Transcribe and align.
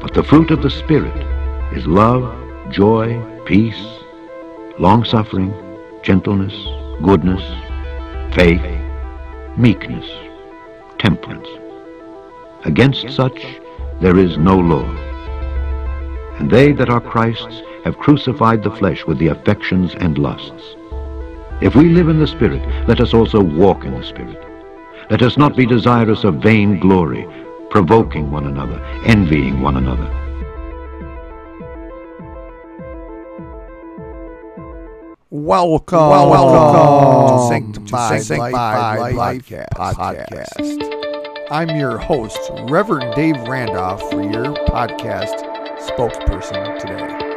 But 0.00 0.14
the 0.14 0.22
fruit 0.22 0.50
of 0.50 0.62
the 0.62 0.70
Spirit 0.70 1.16
is 1.76 1.86
love, 1.86 2.22
joy, 2.70 3.20
peace, 3.46 3.84
long-suffering, 4.78 5.52
gentleness, 6.02 6.54
goodness, 7.02 7.42
faith, 8.34 8.62
meekness, 9.56 10.08
temperance. 10.98 11.48
Against 12.64 13.10
such 13.10 13.44
there 14.00 14.16
is 14.18 14.38
no 14.38 14.56
law. 14.56 14.84
And 16.38 16.50
they 16.50 16.70
that 16.72 16.90
are 16.90 17.00
Christ's 17.00 17.62
have 17.84 17.98
crucified 17.98 18.62
the 18.62 18.70
flesh 18.70 19.04
with 19.04 19.18
the 19.18 19.28
affections 19.28 19.94
and 19.96 20.18
lusts. 20.18 20.76
If 21.60 21.74
we 21.74 21.88
live 21.88 22.08
in 22.08 22.20
the 22.20 22.26
Spirit, 22.28 22.62
let 22.86 23.00
us 23.00 23.12
also 23.12 23.40
walk 23.40 23.84
in 23.84 23.94
the 23.94 24.04
Spirit. 24.04 24.38
Let 25.10 25.22
us 25.22 25.36
not 25.36 25.56
be 25.56 25.66
desirous 25.66 26.22
of 26.22 26.36
vain 26.36 26.78
glory, 26.78 27.26
provoking 27.70 28.30
one 28.30 28.46
another, 28.46 28.82
envying 29.04 29.60
one 29.60 29.76
another. 29.76 30.14
Welcome, 35.30 35.98
welcome, 36.08 36.30
welcome 36.30 37.36
to 37.36 37.48
Sanctified, 37.48 38.22
Sanctified 38.22 38.98
Life, 38.98 39.14
Life 39.14 39.48
podcast. 39.48 39.94
podcast. 39.94 41.44
I'm 41.50 41.76
your 41.76 41.98
host, 41.98 42.38
Reverend 42.68 43.14
Dave 43.14 43.36
Randolph, 43.42 44.00
for 44.10 44.22
your 44.22 44.54
podcast 44.66 45.44
spokesperson 45.88 46.78
today. 46.78 47.27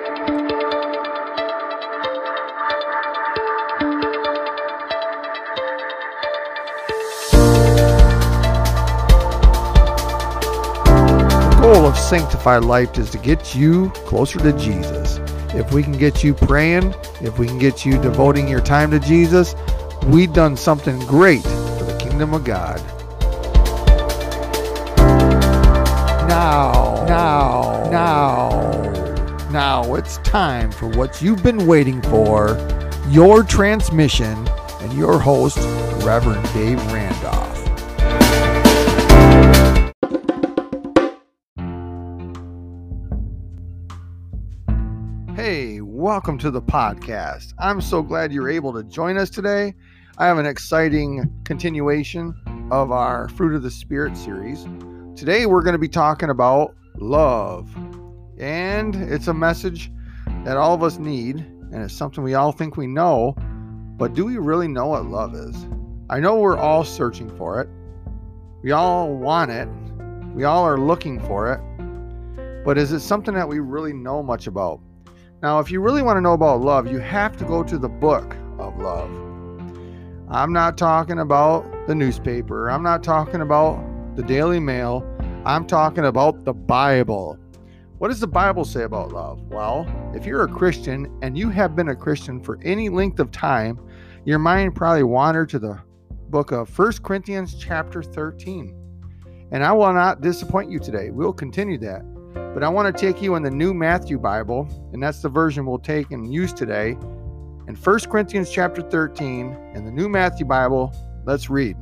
Of 11.92 11.98
Sanctified 11.98 12.64
Life 12.64 12.98
is 12.98 13.10
to 13.10 13.18
get 13.18 13.54
you 13.54 13.90
closer 14.06 14.40
to 14.40 14.54
Jesus. 14.54 15.18
If 15.54 15.74
we 15.74 15.84
can 15.84 15.92
get 15.92 16.24
you 16.24 16.34
praying, 16.34 16.96
if 17.20 17.38
we 17.38 17.48
can 17.48 17.60
get 17.60 17.86
you 17.86 18.02
devoting 18.02 18.48
your 18.48 18.62
time 18.62 18.92
to 18.92 19.00
Jesus, 19.00 19.56
we've 20.08 20.32
done 20.32 20.56
something 20.56 20.98
great 21.00 21.44
for 21.44 21.84
the 21.84 21.98
kingdom 22.02 22.34
of 22.34 22.46
God. 22.46 22.80
Now, 26.30 27.04
now, 27.10 27.90
now, 27.92 29.50
now 29.52 29.96
it's 29.96 30.18
time 30.20 30.72
for 30.72 30.88
what 30.88 31.22
you've 31.22 31.44
been 31.44 31.68
waiting 31.68 32.02
for 32.04 32.58
your 33.10 33.44
transmission 33.44 34.48
and 34.80 34.94
your 34.94 35.20
host, 35.20 35.58
Reverend 36.06 36.46
Dave 36.54 36.82
Randolph. 36.94 37.41
Welcome 46.02 46.36
to 46.36 46.50
the 46.50 46.64
podcast. 46.64 47.54
I'm 47.60 47.80
so 47.80 48.02
glad 48.02 48.34
you're 48.34 48.50
able 48.50 48.74
to 48.74 48.82
join 48.86 49.20
us 49.20 49.30
today. 49.30 49.76
I 50.18 50.26
have 50.26 50.40
an 50.40 50.48
exciting 50.48 51.32
continuation 51.44 52.34
of 52.72 52.92
our 52.92 53.30
Fruit 53.30 53.54
of 53.54 53.62
the 53.62 53.70
Spirit 53.70 54.18
series. 54.18 54.66
Today, 55.16 55.46
we're 55.46 55.62
going 55.62 55.76
to 55.76 55.80
be 55.80 55.88
talking 55.88 56.32
about 56.32 56.76
love. 56.98 57.70
And 58.40 58.96
it's 58.96 59.28
a 59.28 59.34
message 59.36 59.92
that 60.44 60.58
all 60.58 60.74
of 60.74 60.82
us 60.82 60.98
need, 60.98 61.36
and 61.36 61.84
it's 61.84 61.94
something 61.94 62.24
we 62.24 62.34
all 62.34 62.52
think 62.52 62.78
we 62.78 62.88
know. 62.88 63.36
But 63.96 64.16
do 64.16 64.26
we 64.26 64.40
really 64.40 64.68
know 64.68 64.88
what 64.88 65.06
love 65.06 65.36
is? 65.36 65.68
I 66.10 66.20
know 66.20 66.40
we're 66.40 66.58
all 66.58 66.84
searching 66.84 67.30
for 67.38 67.62
it, 67.62 67.70
we 68.64 68.72
all 68.72 69.14
want 69.14 69.52
it, 69.52 69.70
we 70.34 70.46
all 70.46 70.64
are 70.64 70.80
looking 70.80 71.20
for 71.20 71.54
it. 71.54 72.64
But 72.66 72.80
is 72.80 72.92
it 72.92 73.02
something 73.02 73.36
that 73.36 73.48
we 73.48 73.60
really 73.60 73.94
know 73.94 74.24
much 74.24 74.48
about? 74.48 74.80
Now, 75.42 75.58
if 75.58 75.72
you 75.72 75.82
really 75.82 76.04
want 76.04 76.18
to 76.18 76.22
know 76.22 76.34
about 76.34 76.62
love, 76.62 76.92
you 76.92 77.00
have 77.00 77.36
to 77.38 77.46
go 77.46 77.64
to 77.64 77.80
the 77.80 77.90
book 77.90 78.36
of 78.60 78.78
love. 78.78 79.10
I'm 80.30 80.54
not 80.54 80.78
talking 80.78 81.18
about 81.18 81.66
the 81.88 81.96
newspaper, 81.96 82.70
I'm 82.70 82.84
not 82.84 83.04
talking 83.04 83.42
about 83.42 83.84
the 84.16 84.22
Daily 84.22 84.60
Mail, 84.60 85.04
I'm 85.44 85.66
talking 85.66 86.06
about 86.06 86.46
the 86.46 86.54
Bible. 86.54 87.40
What 87.98 88.10
does 88.10 88.20
the 88.20 88.28
Bible 88.28 88.66
say 88.66 88.84
about 88.84 89.14
love? 89.14 89.42
Well, 89.50 89.88
if 90.16 90.28
you're 90.28 90.44
a 90.44 90.48
Christian 90.48 91.12
and 91.24 91.36
you 91.36 91.50
have 91.50 91.76
been 91.76 91.90
a 91.90 91.96
Christian 91.96 92.40
for 92.40 92.60
any 92.62 92.90
length 92.90 93.20
of 93.20 93.32
time, 93.32 93.80
your 94.26 94.38
mind 94.38 94.76
probably 94.76 95.04
wandered 95.04 95.50
to 95.50 95.60
the 95.60 95.80
book 96.30 96.52
of 96.52 96.70
First 96.70 97.02
Corinthians 97.02 97.56
chapter 97.56 98.04
13. 98.04 98.76
And 99.52 99.66
I 99.66 99.72
will 99.72 99.92
not 99.92 100.22
disappoint 100.22 100.70
you 100.70 100.78
today. 100.78 101.10
We'll 101.10 101.34
continue 101.34 101.80
that. 101.80 102.04
But 102.54 102.64
I 102.64 102.70
want 102.70 102.94
to 102.96 103.02
take 103.02 103.22
you 103.22 103.36
in 103.36 103.44
the 103.44 103.50
new 103.50 103.74
Matthew 103.74 104.20
Bible, 104.20 104.68
and 104.92 105.02
that's 105.02 105.22
the 105.22 105.30
version 105.30 105.66
we'll 105.66 105.80
take 105.80 106.12
and 106.12 106.34
use 106.34 106.52
today. 106.52 106.98
In 107.68 107.76
1 107.82 108.00
Corinthians 108.10 108.52
chapter 108.52 108.82
13, 108.82 109.56
in 109.74 109.86
the 109.86 109.92
new 109.92 110.10
Matthew 110.10 110.46
Bible, 110.46 110.94
let's 111.26 111.50
read. 111.50 111.78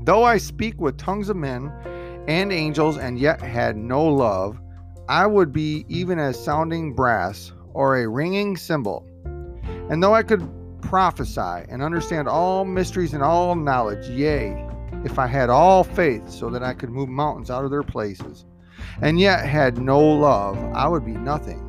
Though 0.00 0.24
I 0.24 0.38
speak 0.38 0.80
with 0.80 0.98
tongues 0.98 1.28
of 1.28 1.36
men 1.36 1.72
and 2.26 2.52
angels 2.52 2.98
and 2.98 3.16
yet 3.16 3.40
had 3.40 3.76
no 3.76 4.04
love, 4.04 4.60
I 5.08 5.24
would 5.24 5.52
be 5.52 5.86
even 5.88 6.18
as 6.18 6.42
sounding 6.42 6.92
brass 6.92 7.52
or 7.74 7.98
a 7.98 8.08
ringing 8.08 8.56
cymbal. 8.56 9.06
And 9.88 10.02
though 10.02 10.14
I 10.14 10.24
could 10.24 10.42
prophesy 10.82 11.64
and 11.68 11.80
understand 11.80 12.26
all 12.26 12.64
mysteries 12.64 13.14
and 13.14 13.22
all 13.22 13.54
knowledge, 13.54 14.08
yea, 14.08 14.68
if 15.04 15.16
I 15.16 15.28
had 15.28 15.48
all 15.48 15.84
faith 15.84 16.28
so 16.28 16.50
that 16.50 16.64
I 16.64 16.74
could 16.74 16.90
move 16.90 17.08
mountains 17.08 17.52
out 17.52 17.64
of 17.64 17.70
their 17.70 17.84
places, 17.84 18.46
and 19.02 19.18
yet 19.18 19.46
had 19.46 19.78
no 19.78 20.00
love, 20.00 20.56
I 20.74 20.88
would 20.88 21.04
be 21.04 21.12
nothing. 21.12 21.60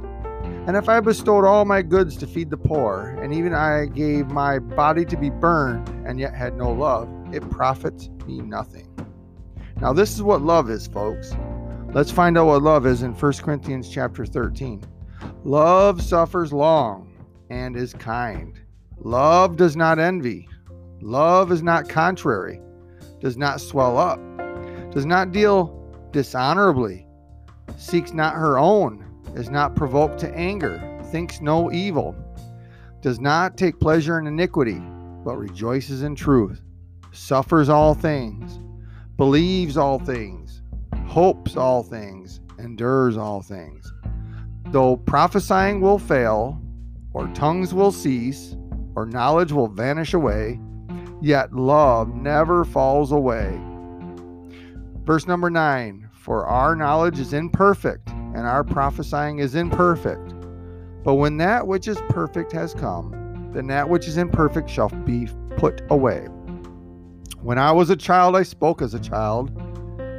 And 0.67 0.75
if 0.75 0.89
I 0.89 0.99
bestowed 0.99 1.45
all 1.45 1.65
my 1.65 1.81
goods 1.81 2.17
to 2.17 2.27
feed 2.27 2.49
the 2.49 2.57
poor, 2.57 3.17
and 3.21 3.33
even 3.33 3.53
I 3.53 3.85
gave 3.85 4.27
my 4.27 4.59
body 4.59 5.05
to 5.05 5.17
be 5.17 5.29
burned, 5.29 5.89
and 6.07 6.19
yet 6.19 6.33
had 6.33 6.57
no 6.57 6.71
love, 6.71 7.09
it 7.31 7.47
profits 7.51 8.09
me 8.25 8.39
nothing. 8.41 8.87
Now, 9.79 9.93
this 9.93 10.13
is 10.13 10.23
what 10.23 10.41
love 10.41 10.69
is, 10.69 10.87
folks. 10.87 11.33
Let's 11.93 12.11
find 12.11 12.37
out 12.37 12.47
what 12.47 12.63
love 12.63 12.85
is 12.85 13.03
in 13.03 13.13
1 13.13 13.33
Corinthians 13.33 13.89
chapter 13.89 14.25
13. 14.25 14.83
Love 15.43 16.01
suffers 16.01 16.51
long 16.51 17.13
and 17.49 17.75
is 17.75 17.93
kind. 17.93 18.59
Love 18.97 19.55
does 19.55 19.75
not 19.75 19.99
envy. 19.99 20.49
Love 21.01 21.51
is 21.51 21.61
not 21.61 21.87
contrary, 21.87 22.59
does 23.19 23.37
not 23.37 23.61
swell 23.61 23.97
up, 23.97 24.19
does 24.91 25.05
not 25.05 25.31
deal 25.31 26.09
dishonorably, 26.11 27.04
seeks 27.77 28.13
not 28.13 28.35
her 28.35 28.57
own, 28.57 29.05
is 29.35 29.49
not 29.49 29.75
provoked 29.75 30.19
to 30.19 30.35
anger, 30.35 30.99
thinks 31.11 31.41
no 31.41 31.71
evil, 31.71 32.15
does 33.01 33.19
not 33.19 33.57
take 33.57 33.79
pleasure 33.79 34.17
in 34.17 34.27
iniquity, 34.27 34.81
but 35.23 35.37
rejoices 35.37 36.03
in 36.03 36.15
truth, 36.15 36.61
suffers 37.11 37.69
all 37.69 37.93
things, 37.93 38.59
believes 39.17 39.77
all 39.77 39.99
things, 39.99 40.61
hopes 41.05 41.55
all 41.55 41.83
things, 41.83 42.41
endures 42.59 43.17
all 43.17 43.41
things. 43.41 43.91
Though 44.67 44.97
prophesying 44.97 45.81
will 45.81 45.99
fail, 45.99 46.61
or 47.13 47.27
tongues 47.29 47.73
will 47.73 47.91
cease, 47.91 48.55
or 48.95 49.05
knowledge 49.05 49.51
will 49.51 49.67
vanish 49.67 50.13
away, 50.13 50.59
yet 51.21 51.53
love 51.53 52.13
never 52.15 52.65
falls 52.65 53.11
away. 53.11 53.59
Verse 55.03 55.27
number 55.27 55.49
9 55.49 56.04
For 56.25 56.47
our 56.47 56.75
knowledge 56.75 57.19
is 57.19 57.33
imperfect, 57.33 58.09
and 58.09 58.47
our 58.47 58.63
prophesying 58.63 59.37
is 59.37 59.53
imperfect. 59.53 60.33
But 61.03 61.15
when 61.15 61.37
that 61.37 61.67
which 61.67 61.87
is 61.87 62.01
perfect 62.09 62.51
has 62.53 62.73
come, 62.73 63.51
then 63.53 63.67
that 63.67 63.87
which 63.87 64.07
is 64.07 64.17
imperfect 64.17 64.67
shall 64.67 64.89
be 64.89 65.29
put 65.57 65.83
away. 65.91 66.25
When 67.43 67.59
I 67.59 67.71
was 67.71 67.91
a 67.91 67.95
child, 67.95 68.35
I 68.35 68.41
spoke 68.41 68.81
as 68.81 68.95
a 68.95 68.99
child. 68.99 69.51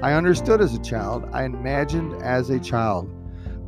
I 0.01 0.13
understood 0.13 0.61
as 0.61 0.77
a 0.77 0.81
child. 0.81 1.29
I 1.33 1.43
imagined 1.43 2.23
as 2.23 2.51
a 2.51 2.61
child. 2.61 3.11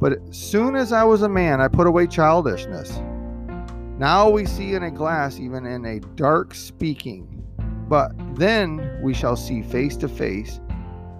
But 0.01 0.21
soon 0.33 0.77
as 0.77 0.93
I 0.93 1.03
was 1.03 1.23
a 1.23 1.29
man, 1.29 1.61
I 1.61 1.67
put 1.67 1.89
away 1.89 2.07
childishness. 2.07 3.01
Now 3.99 4.31
we 4.31 4.47
see 4.47 4.75
in 4.75 4.85
a 4.85 4.93
glass, 4.93 5.41
even 5.41 5.67
in 5.67 5.85
a 5.85 5.99
dark 6.15 6.55
speaking. 6.55 7.45
But 7.89 8.13
then 8.37 9.01
we 9.03 9.13
shall 9.13 9.35
see 9.35 9.61
face 9.61 9.97
to 9.97 10.09
face. 10.09 10.61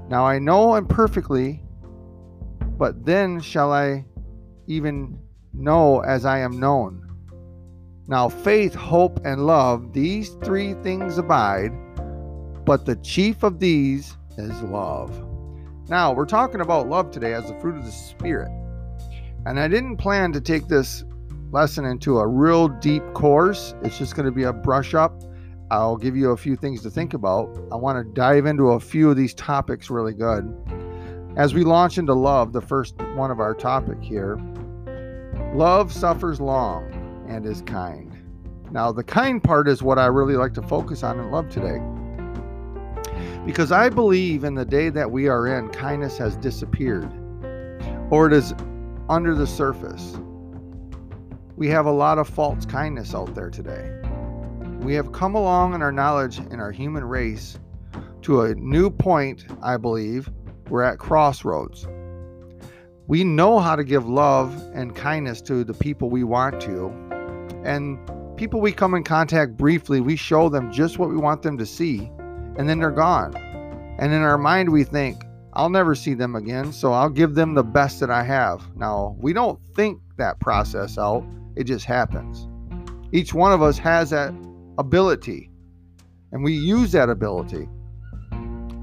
Now 0.09 0.27
I 0.27 0.39
know 0.39 0.75
imperfectly, 0.77 1.63
but 2.79 3.05
then 3.05 3.41
shall 3.41 3.73
I 3.73 4.05
even 4.67 5.19
know 5.53 6.01
as 6.01 6.25
I 6.25 6.39
am 6.39 6.59
known. 6.59 7.05
Now 8.07 8.29
faith, 8.29 8.75
hope, 8.75 9.21
and 9.25 9.47
love, 9.47 9.93
these 9.93 10.31
three 10.43 10.75
things 10.83 11.19
abide, 11.19 11.73
but 12.65 12.87
the 12.87 12.97
chief 12.97 13.43
of 13.43 13.59
these 13.59 14.17
is 14.39 14.63
love. 14.63 15.25
Now, 15.89 16.13
we're 16.13 16.27
talking 16.27 16.61
about 16.61 16.89
love 16.89 17.11
today 17.11 17.33
as 17.33 17.49
the 17.49 17.59
fruit 17.61 17.77
of 17.77 17.85
the 17.85 17.91
Spirit. 17.91 18.51
And 19.47 19.59
I 19.59 19.69
didn't 19.69 19.97
plan 19.97 20.33
to 20.33 20.41
take 20.41 20.69
this 20.69 21.03
lesson 21.51 21.87
into 21.87 22.19
a 22.19 22.27
real 22.27 22.69
deep 22.69 23.03
course. 23.15 23.75
It's 23.83 23.97
just 23.97 24.15
going 24.15 24.27
to 24.27 24.33
be 24.33 24.43
a 24.43 24.53
brush 24.53 24.93
up. 24.93 25.23
I'll 25.71 25.97
give 25.97 26.17
you 26.17 26.31
a 26.31 26.37
few 26.37 26.57
things 26.57 26.83
to 26.83 26.91
think 26.91 27.13
about. 27.13 27.55
I 27.71 27.77
want 27.77 27.99
to 27.99 28.15
dive 28.15 28.47
into 28.47 28.71
a 28.71 28.81
few 28.81 29.11
of 29.11 29.17
these 29.17 29.35
topics 29.35 29.91
really 29.91 30.15
good. 30.15 30.55
As 31.37 31.53
we 31.53 31.63
launch 31.63 31.99
into 31.99 32.15
love, 32.15 32.53
the 32.53 32.61
first 32.61 32.99
one 33.15 33.31
of 33.31 33.39
our 33.39 33.55
topic 33.55 34.03
here, 34.03 34.41
love 35.55 35.93
suffers 35.93 36.41
long 36.41 36.91
and 37.29 37.45
is 37.45 37.63
kind. 37.63 38.17
Now, 38.71 38.93
the 38.93 39.05
kind 39.05 39.43
part 39.43 39.69
is 39.69 39.83
what 39.83 39.99
I 39.99 40.07
really 40.07 40.37
like 40.37 40.55
to 40.55 40.63
focus 40.63 41.03
on 41.03 41.21
in 41.21 41.31
love 41.31 41.51
today. 41.51 41.81
Because 43.45 43.71
I 43.71 43.89
believe 43.89 44.45
in 44.45 44.55
the 44.55 44.65
day 44.65 44.89
that 44.89 45.11
we 45.11 45.29
are 45.29 45.47
in, 45.47 45.69
kindness 45.69 46.17
has 46.19 46.37
disappeared 46.37 47.13
or 48.11 48.27
it 48.27 48.33
is 48.33 48.55
under 49.09 49.35
the 49.35 49.47
surface. 49.47 50.19
We 51.57 51.69
have 51.69 51.87
a 51.87 51.93
lot 51.93 52.19
of 52.19 52.29
false 52.29 52.65
kindness 52.65 53.15
out 53.15 53.35
there 53.35 53.51
today. 53.51 54.01
We 54.81 54.95
have 54.95 55.13
come 55.13 55.35
along 55.35 55.75
in 55.75 55.83
our 55.83 55.93
knowledge 55.93 56.39
in 56.39 56.61
our 56.61 56.71
human 56.71 57.05
race 57.05 57.59
to 58.23 58.43
a 58.43 58.55
new 58.55 58.91
point, 58.91 59.45
I 59.63 59.77
believe. 59.77 60.31
We're 60.71 60.83
at 60.83 60.99
crossroads. 60.99 61.87
We 63.07 63.25
know 63.25 63.59
how 63.59 63.75
to 63.75 63.85
give 63.85 64.09
love 64.09 64.55
and 64.75 64.95
kindness 64.95 65.41
to 65.43 65.65
the 65.65 65.75
people 65.75 66.11
we 66.11 66.25
want 66.25 66.61
to. 66.63 66.89
And 67.65 67.99
people 68.37 68.61
we 68.61 68.73
come 68.73 68.95
in 68.95 69.03
contact 69.03 69.57
briefly, 69.57 70.01
we 70.01 70.15
show 70.15 70.49
them 70.49 70.71
just 70.71 70.99
what 70.99 71.09
we 71.09 71.17
want 71.17 71.43
them 71.43 71.59
to 71.59 71.67
see, 71.67 72.11
and 72.57 72.69
then 72.69 72.79
they're 72.79 72.91
gone. 72.91 73.35
And 73.99 74.13
in 74.13 74.23
our 74.23 74.39
mind, 74.39 74.71
we 74.71 74.85
think, 74.85 75.25
I'll 75.55 75.71
never 75.71 75.95
see 75.95 76.15
them 76.15 76.37
again, 76.37 76.73
so 76.73 76.93
I'll 76.93 77.11
give 77.11 77.35
them 77.35 77.55
the 77.55 77.65
best 77.65 77.99
that 78.01 78.11
I 78.11 78.23
have. 78.23 78.63
Now, 78.77 79.17
we 79.19 79.33
don't 79.33 79.59
think 79.75 80.01
that 80.19 80.39
process 80.39 80.99
out, 80.99 81.25
it 81.57 81.65
just 81.65 81.85
happens. 81.85 82.47
Each 83.11 83.35
one 83.35 83.53
of 83.53 83.63
us 83.63 83.77
has 83.79 84.11
that 84.11 84.33
ability, 84.79 85.51
and 86.33 86.43
we 86.43 86.55
use 86.55 86.93
that 86.93 87.11
ability. 87.11 87.69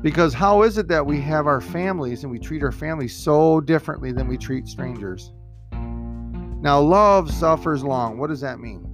Because 0.01 0.33
how 0.33 0.62
is 0.62 0.77
it 0.77 0.88
that 0.89 1.06
we 1.06 1.19
have 1.21 1.47
our 1.47 1.62
families 1.62 2.24
and 2.24 2.31
we 2.31 2.38
treat 2.38 2.62
our 2.62 2.71
families 2.71 3.15
so 3.15 3.59
differently 3.59 4.12
than 4.12 4.27
we 4.27 4.38
treat 4.38 4.68
strangers? 4.68 5.31
Now, 5.71 6.80
love 6.80 7.31
suffers 7.31 7.83
long. 7.83 8.19
What 8.19 8.27
does 8.27 8.42
that 8.42 8.59
mean? 8.59 8.86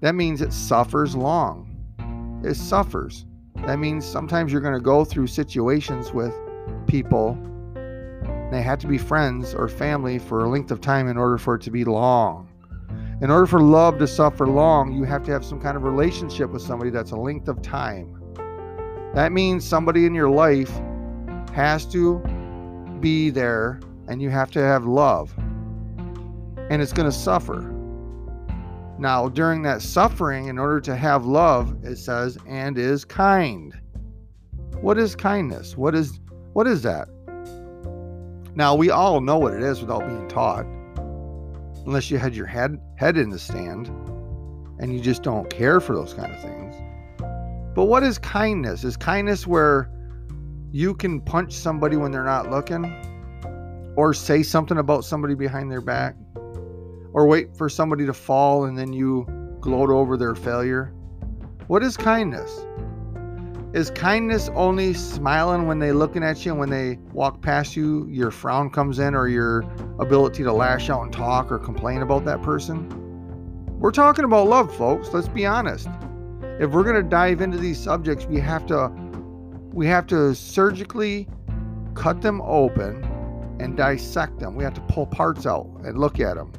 That 0.00 0.14
means 0.14 0.40
it 0.40 0.52
suffers 0.52 1.14
long. 1.14 1.74
It 2.44 2.54
suffers. 2.54 3.26
That 3.66 3.78
means 3.78 4.06
sometimes 4.06 4.52
you're 4.52 4.60
going 4.60 4.74
to 4.74 4.80
go 4.80 5.04
through 5.04 5.26
situations 5.26 6.12
with 6.12 6.34
people. 6.86 7.36
They 8.50 8.62
have 8.62 8.78
to 8.78 8.86
be 8.86 8.96
friends 8.96 9.54
or 9.54 9.68
family 9.68 10.18
for 10.18 10.44
a 10.44 10.48
length 10.48 10.70
of 10.70 10.80
time 10.80 11.08
in 11.08 11.18
order 11.18 11.36
for 11.36 11.56
it 11.56 11.62
to 11.62 11.70
be 11.70 11.84
long. 11.84 12.47
In 13.20 13.32
order 13.32 13.46
for 13.46 13.60
love 13.60 13.98
to 13.98 14.06
suffer 14.06 14.46
long, 14.46 14.92
you 14.92 15.02
have 15.02 15.24
to 15.24 15.32
have 15.32 15.44
some 15.44 15.60
kind 15.60 15.76
of 15.76 15.82
relationship 15.82 16.50
with 16.50 16.62
somebody 16.62 16.90
that's 16.90 17.10
a 17.10 17.16
length 17.16 17.48
of 17.48 17.60
time. 17.62 18.14
That 19.14 19.32
means 19.32 19.66
somebody 19.66 20.06
in 20.06 20.14
your 20.14 20.30
life 20.30 20.70
has 21.52 21.84
to 21.86 22.20
be 23.00 23.30
there 23.30 23.80
and 24.06 24.22
you 24.22 24.30
have 24.30 24.52
to 24.52 24.60
have 24.60 24.84
love. 24.84 25.34
And 26.70 26.80
it's 26.80 26.92
going 26.92 27.10
to 27.10 27.16
suffer. 27.16 27.74
Now, 28.98 29.28
during 29.28 29.62
that 29.62 29.82
suffering, 29.82 30.46
in 30.46 30.56
order 30.56 30.80
to 30.82 30.94
have 30.94 31.26
love, 31.26 31.76
it 31.84 31.96
says, 31.96 32.38
and 32.46 32.78
is 32.78 33.04
kind. 33.04 33.74
What 34.80 34.96
is 34.96 35.16
kindness? 35.16 35.76
What 35.76 35.96
is 35.96 36.20
what 36.52 36.68
is 36.68 36.82
that? 36.82 37.08
Now, 38.54 38.74
we 38.74 38.90
all 38.90 39.20
know 39.20 39.38
what 39.38 39.54
it 39.54 39.62
is 39.62 39.80
without 39.80 40.06
being 40.06 40.28
taught. 40.28 40.66
Unless 41.88 42.10
you 42.10 42.18
had 42.18 42.36
your 42.36 42.44
head 42.44 42.78
head 42.96 43.16
in 43.16 43.30
the 43.30 43.38
stand 43.38 43.88
and 44.78 44.92
you 44.92 45.00
just 45.00 45.22
don't 45.22 45.48
care 45.48 45.80
for 45.80 45.94
those 45.94 46.12
kind 46.12 46.30
of 46.30 46.42
things. 46.42 46.74
But 47.74 47.86
what 47.86 48.02
is 48.02 48.18
kindness? 48.18 48.84
Is 48.84 48.94
kindness 48.94 49.46
where 49.46 49.90
you 50.70 50.92
can 50.92 51.22
punch 51.22 51.54
somebody 51.54 51.96
when 51.96 52.12
they're 52.12 52.24
not 52.24 52.50
looking? 52.50 52.84
Or 53.96 54.12
say 54.12 54.42
something 54.42 54.76
about 54.76 55.06
somebody 55.06 55.34
behind 55.34 55.72
their 55.72 55.80
back? 55.80 56.14
Or 57.14 57.26
wait 57.26 57.56
for 57.56 57.70
somebody 57.70 58.04
to 58.04 58.12
fall 58.12 58.66
and 58.66 58.76
then 58.76 58.92
you 58.92 59.26
gloat 59.58 59.88
over 59.88 60.18
their 60.18 60.34
failure? 60.34 60.92
What 61.68 61.82
is 61.82 61.96
kindness? 61.96 62.66
Is 63.72 63.88
kindness 63.92 64.50
only 64.54 64.92
smiling 64.92 65.66
when 65.66 65.78
they 65.78 65.92
looking 65.92 66.22
at 66.22 66.44
you 66.44 66.52
and 66.52 66.60
when 66.60 66.68
they 66.68 66.98
walk 67.14 67.40
past 67.40 67.76
you, 67.76 68.06
your 68.08 68.30
frown 68.30 68.68
comes 68.68 68.98
in 68.98 69.14
or 69.14 69.26
your 69.26 69.62
ability 69.98 70.42
to 70.44 70.52
lash 70.52 70.90
out 70.90 71.02
and 71.02 71.12
talk 71.12 71.50
or 71.50 71.58
complain 71.58 72.02
about 72.02 72.24
that 72.24 72.42
person? 72.42 72.88
We're 73.78 73.92
talking 73.92 74.24
about 74.24 74.48
love, 74.48 74.74
folks. 74.74 75.08
Let's 75.12 75.28
be 75.28 75.46
honest. 75.46 75.88
If 76.58 76.70
we're 76.70 76.82
going 76.82 76.96
to 76.96 77.08
dive 77.08 77.40
into 77.40 77.58
these 77.58 77.78
subjects, 77.78 78.26
we 78.26 78.40
have 78.40 78.66
to 78.66 78.90
we 79.72 79.86
have 79.86 80.06
to 80.08 80.34
surgically 80.34 81.28
cut 81.94 82.22
them 82.22 82.40
open 82.42 83.04
and 83.60 83.76
dissect 83.76 84.40
them. 84.40 84.56
We 84.56 84.64
have 84.64 84.74
to 84.74 84.80
pull 84.82 85.06
parts 85.06 85.46
out 85.46 85.66
and 85.84 85.98
look 85.98 86.18
at 86.18 86.34
them. 86.34 86.52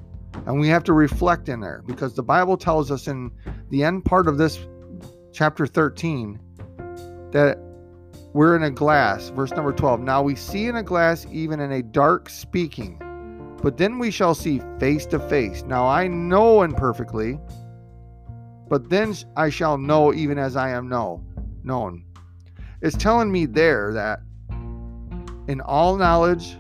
And 0.46 0.60
we 0.60 0.70
have 0.70 0.84
to 0.86 0.94
reflect 0.94 1.50
in 1.50 1.60
there 1.60 1.84
because 1.86 2.16
the 2.16 2.24
Bible 2.24 2.56
tells 2.56 2.92
us 2.92 3.08
in 3.08 3.32
the 3.70 3.84
end 3.84 4.06
part 4.06 4.28
of 4.28 4.38
this 4.38 4.60
chapter 5.34 5.68
13 5.68 6.40
that 7.32 7.58
we're 8.34 8.56
in 8.56 8.64
a 8.64 8.72
glass. 8.72 9.30
Verse 9.30 9.52
number 9.52 9.74
12. 9.74 10.00
Now 10.00 10.22
we 10.22 10.36
see 10.36 10.68
in 10.68 10.78
a 10.78 10.84
glass, 10.84 11.26
even 11.32 11.60
in 11.60 11.72
a 11.72 11.84
dark 11.84 12.30
speaking, 12.30 13.02
but 13.62 13.78
then 13.78 14.00
we 14.00 14.12
shall 14.12 14.36
see 14.36 14.62
face 14.80 15.06
to 15.08 15.20
face. 15.20 15.64
Now 15.64 15.88
I 15.88 16.08
know 16.08 16.62
imperfectly, 16.62 17.40
but 18.68 18.90
then 18.90 19.16
I 19.36 19.50
shall 19.50 19.78
know 19.78 20.14
even 20.14 20.38
as 20.38 20.56
I 20.56 20.70
am 20.70 20.88
know, 20.88 21.24
known. 21.64 22.06
It's 22.82 22.98
telling 22.98 23.32
me 23.32 23.46
there 23.46 23.94
that 23.94 24.20
in 25.48 25.62
all 25.62 25.98
knowledge 25.98 26.54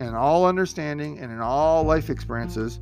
and 0.00 0.14
all 0.14 0.46
understanding 0.46 1.18
and 1.18 1.30
in 1.32 1.40
all 1.40 1.84
life 1.84 2.10
experiences, 2.10 2.80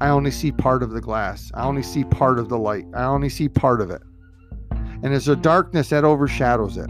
I 0.00 0.08
only 0.08 0.30
see 0.30 0.50
part 0.50 0.82
of 0.82 0.90
the 0.90 1.00
glass. 1.00 1.50
I 1.54 1.64
only 1.64 1.82
see 1.82 2.04
part 2.04 2.38
of 2.38 2.48
the 2.48 2.58
light. 2.58 2.86
I 2.94 3.04
only 3.04 3.28
see 3.28 3.48
part 3.48 3.80
of 3.80 3.90
it 3.90 4.02
and 5.02 5.14
it's 5.14 5.28
a 5.28 5.36
darkness 5.36 5.88
that 5.90 6.04
overshadows 6.04 6.76
it. 6.76 6.88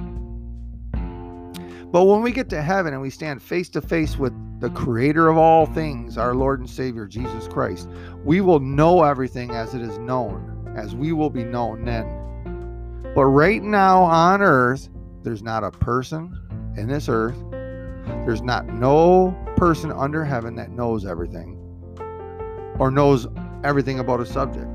But 1.93 2.05
when 2.05 2.23
we 2.23 2.33
get 2.33 2.49
to 2.51 2.63
heaven 2.63 2.93
and 2.93 3.03
we 3.03 3.11
stand 3.11 3.43
face 3.43 3.69
to 3.71 3.81
face 3.81 4.17
with 4.17 4.33
the 4.61 4.69
mm-hmm. 4.69 4.77
creator 4.77 5.29
of 5.29 5.39
all 5.39 5.67
things, 5.67 6.19
our 6.19 6.35
Lord 6.35 6.61
and 6.61 6.69
Savior 6.69 7.07
Jesus 7.07 7.49
Christ, 7.49 7.89
we 8.25 8.41
will 8.41 8.61
know 8.61 9.03
everything 9.03 9.51
as 9.51 9.75
it 9.75 9.81
is 9.81 9.99
known, 9.99 10.73
as 10.77 10.95
we 10.95 11.13
will 11.13 11.31
be 11.31 11.45
known 11.45 11.85
then. 11.85 13.13
But 13.15 13.25
right 13.25 13.63
now 13.63 14.03
on 14.03 14.43
earth, 14.43 14.89
there's 15.23 15.43
not 15.43 15.65
a 15.65 15.71
person 15.71 16.37
in 16.77 16.87
this 16.87 17.09
earth, 17.09 17.37
there's 18.25 18.43
not 18.43 18.67
no 18.67 19.37
person 19.57 19.91
under 19.93 20.25
heaven 20.25 20.55
that 20.57 20.71
knows 20.71 21.05
everything 21.05 21.57
or 22.79 22.91
knows 22.91 23.27
everything 23.65 23.99
about 23.99 24.21
a 24.21 24.27
subject 24.27 24.69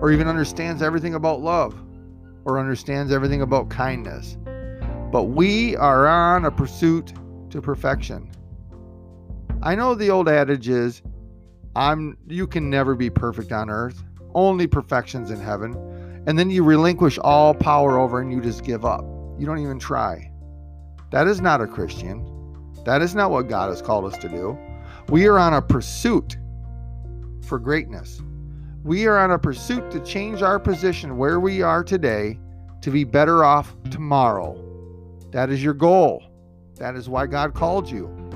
or 0.00 0.10
even 0.10 0.28
understands 0.28 0.82
everything 0.82 1.14
about 1.14 1.40
love 1.40 1.74
or 2.44 2.58
understands 2.58 3.12
everything 3.12 3.42
about 3.42 3.68
kindness. 3.68 4.36
But 5.12 5.24
we 5.24 5.76
are 5.76 6.06
on 6.06 6.44
a 6.44 6.50
pursuit 6.50 7.12
to 7.50 7.60
perfection. 7.60 8.30
I 9.62 9.74
know 9.74 9.94
the 9.94 10.10
old 10.10 10.28
adage 10.28 10.68
is 10.68 11.02
I'm 11.74 12.16
you 12.28 12.46
can 12.46 12.70
never 12.70 12.94
be 12.94 13.10
perfect 13.10 13.52
on 13.52 13.70
earth. 13.70 14.02
Only 14.34 14.66
perfections 14.66 15.30
in 15.30 15.40
heaven. 15.40 15.74
And 16.26 16.38
then 16.38 16.50
you 16.50 16.62
relinquish 16.62 17.18
all 17.18 17.54
power 17.54 17.98
over 17.98 18.20
and 18.20 18.32
you 18.32 18.40
just 18.40 18.64
give 18.64 18.84
up. 18.84 19.04
You 19.38 19.46
don't 19.46 19.58
even 19.58 19.78
try. 19.78 20.30
That 21.10 21.26
is 21.26 21.40
not 21.40 21.60
a 21.60 21.66
Christian. 21.66 22.24
That 22.84 23.02
is 23.02 23.14
not 23.14 23.30
what 23.30 23.48
God 23.48 23.70
has 23.70 23.82
called 23.82 24.12
us 24.12 24.18
to 24.18 24.28
do. 24.28 24.56
We 25.08 25.26
are 25.26 25.38
on 25.38 25.54
a 25.54 25.62
pursuit 25.62 26.36
for 27.46 27.58
greatness. 27.58 28.22
We 28.84 29.06
are 29.06 29.18
on 29.18 29.32
a 29.32 29.38
pursuit 29.38 29.90
to 29.90 30.00
change 30.00 30.42
our 30.42 30.60
position 30.60 31.16
where 31.16 31.40
we 31.40 31.62
are 31.62 31.82
today 31.82 32.38
to 32.82 32.90
be 32.90 33.04
better 33.04 33.44
off 33.44 33.74
tomorrow. 33.90 34.62
That 35.32 35.50
is 35.50 35.62
your 35.62 35.74
goal. 35.74 36.22
That 36.76 36.94
is 36.94 37.08
why 37.08 37.26
God 37.26 37.54
called 37.54 37.90
you. 37.90 38.27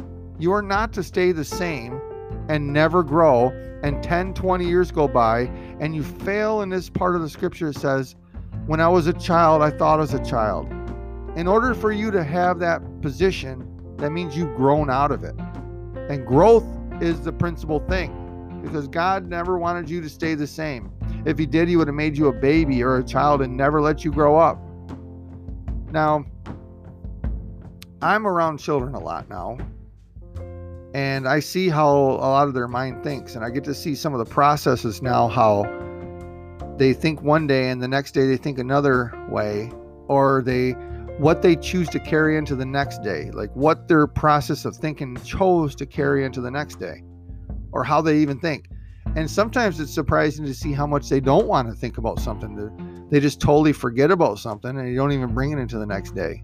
You 0.42 0.52
are 0.54 0.60
not 0.60 0.92
to 0.94 1.04
stay 1.04 1.30
the 1.30 1.44
same 1.44 2.00
and 2.48 2.72
never 2.72 3.04
grow, 3.04 3.50
and 3.84 4.02
10, 4.02 4.34
20 4.34 4.66
years 4.66 4.90
go 4.90 5.06
by, 5.06 5.42
and 5.78 5.94
you 5.94 6.02
fail 6.02 6.62
in 6.62 6.68
this 6.68 6.90
part 6.90 7.14
of 7.14 7.22
the 7.22 7.28
scripture. 7.28 7.68
It 7.68 7.76
says, 7.76 8.16
When 8.66 8.80
I 8.80 8.88
was 8.88 9.06
a 9.06 9.12
child, 9.12 9.62
I 9.62 9.70
thought 9.70 10.00
as 10.00 10.14
a 10.14 10.24
child. 10.24 10.66
In 11.36 11.46
order 11.46 11.74
for 11.74 11.92
you 11.92 12.10
to 12.10 12.24
have 12.24 12.58
that 12.58 12.82
position, 13.02 13.94
that 13.98 14.10
means 14.10 14.36
you've 14.36 14.56
grown 14.56 14.90
out 14.90 15.12
of 15.12 15.22
it. 15.22 15.36
And 16.10 16.26
growth 16.26 16.66
is 17.00 17.20
the 17.20 17.32
principal 17.32 17.78
thing 17.78 18.60
because 18.64 18.88
God 18.88 19.28
never 19.28 19.58
wanted 19.58 19.88
you 19.88 20.00
to 20.00 20.08
stay 20.08 20.34
the 20.34 20.48
same. 20.48 20.90
If 21.24 21.38
He 21.38 21.46
did, 21.46 21.68
He 21.68 21.76
would 21.76 21.86
have 21.86 21.94
made 21.94 22.18
you 22.18 22.26
a 22.26 22.32
baby 22.32 22.82
or 22.82 22.96
a 22.96 23.04
child 23.04 23.42
and 23.42 23.56
never 23.56 23.80
let 23.80 24.04
you 24.04 24.10
grow 24.10 24.40
up. 24.40 24.58
Now, 25.92 26.24
I'm 28.02 28.26
around 28.26 28.58
children 28.58 28.96
a 28.96 28.98
lot 28.98 29.28
now, 29.30 29.56
and 30.94 31.26
I 31.26 31.40
see 31.40 31.68
how 31.68 31.90
a 31.90 32.28
lot 32.28 32.48
of 32.48 32.54
their 32.54 32.68
mind 32.68 33.02
thinks, 33.02 33.34
and 33.34 33.44
I 33.44 33.50
get 33.50 33.64
to 33.64 33.74
see 33.74 33.94
some 33.94 34.12
of 34.12 34.18
the 34.18 34.30
processes 34.32 35.02
now 35.02 35.28
how 35.28 35.64
they 36.76 36.92
think 36.92 37.22
one 37.22 37.46
day 37.46 37.70
and 37.70 37.82
the 37.82 37.88
next 37.88 38.12
day 38.12 38.26
they 38.26 38.36
think 38.36 38.58
another 38.58 39.12
way, 39.28 39.70
or 40.08 40.42
they 40.44 40.72
what 41.18 41.42
they 41.42 41.54
choose 41.56 41.88
to 41.90 42.00
carry 42.00 42.36
into 42.36 42.56
the 42.56 42.64
next 42.64 43.02
day, 43.02 43.30
like 43.32 43.50
what 43.54 43.86
their 43.86 44.06
process 44.06 44.64
of 44.64 44.74
thinking 44.74 45.16
chose 45.18 45.74
to 45.76 45.86
carry 45.86 46.24
into 46.24 46.40
the 46.40 46.50
next 46.50 46.80
day, 46.80 47.02
or 47.70 47.84
how 47.84 48.00
they 48.00 48.18
even 48.18 48.40
think. 48.40 48.68
And 49.14 49.30
sometimes 49.30 49.78
it's 49.78 49.92
surprising 49.92 50.46
to 50.46 50.54
see 50.54 50.72
how 50.72 50.86
much 50.86 51.10
they 51.10 51.20
don't 51.20 51.46
want 51.46 51.68
to 51.68 51.74
think 51.74 51.98
about 51.98 52.18
something. 52.18 53.06
They 53.10 53.20
just 53.20 53.40
totally 53.40 53.74
forget 53.74 54.10
about 54.10 54.38
something 54.38 54.78
and 54.78 54.88
you 54.88 54.96
don't 54.96 55.12
even 55.12 55.34
bring 55.34 55.52
it 55.52 55.58
into 55.58 55.78
the 55.78 55.86
next 55.86 56.14
day. 56.14 56.42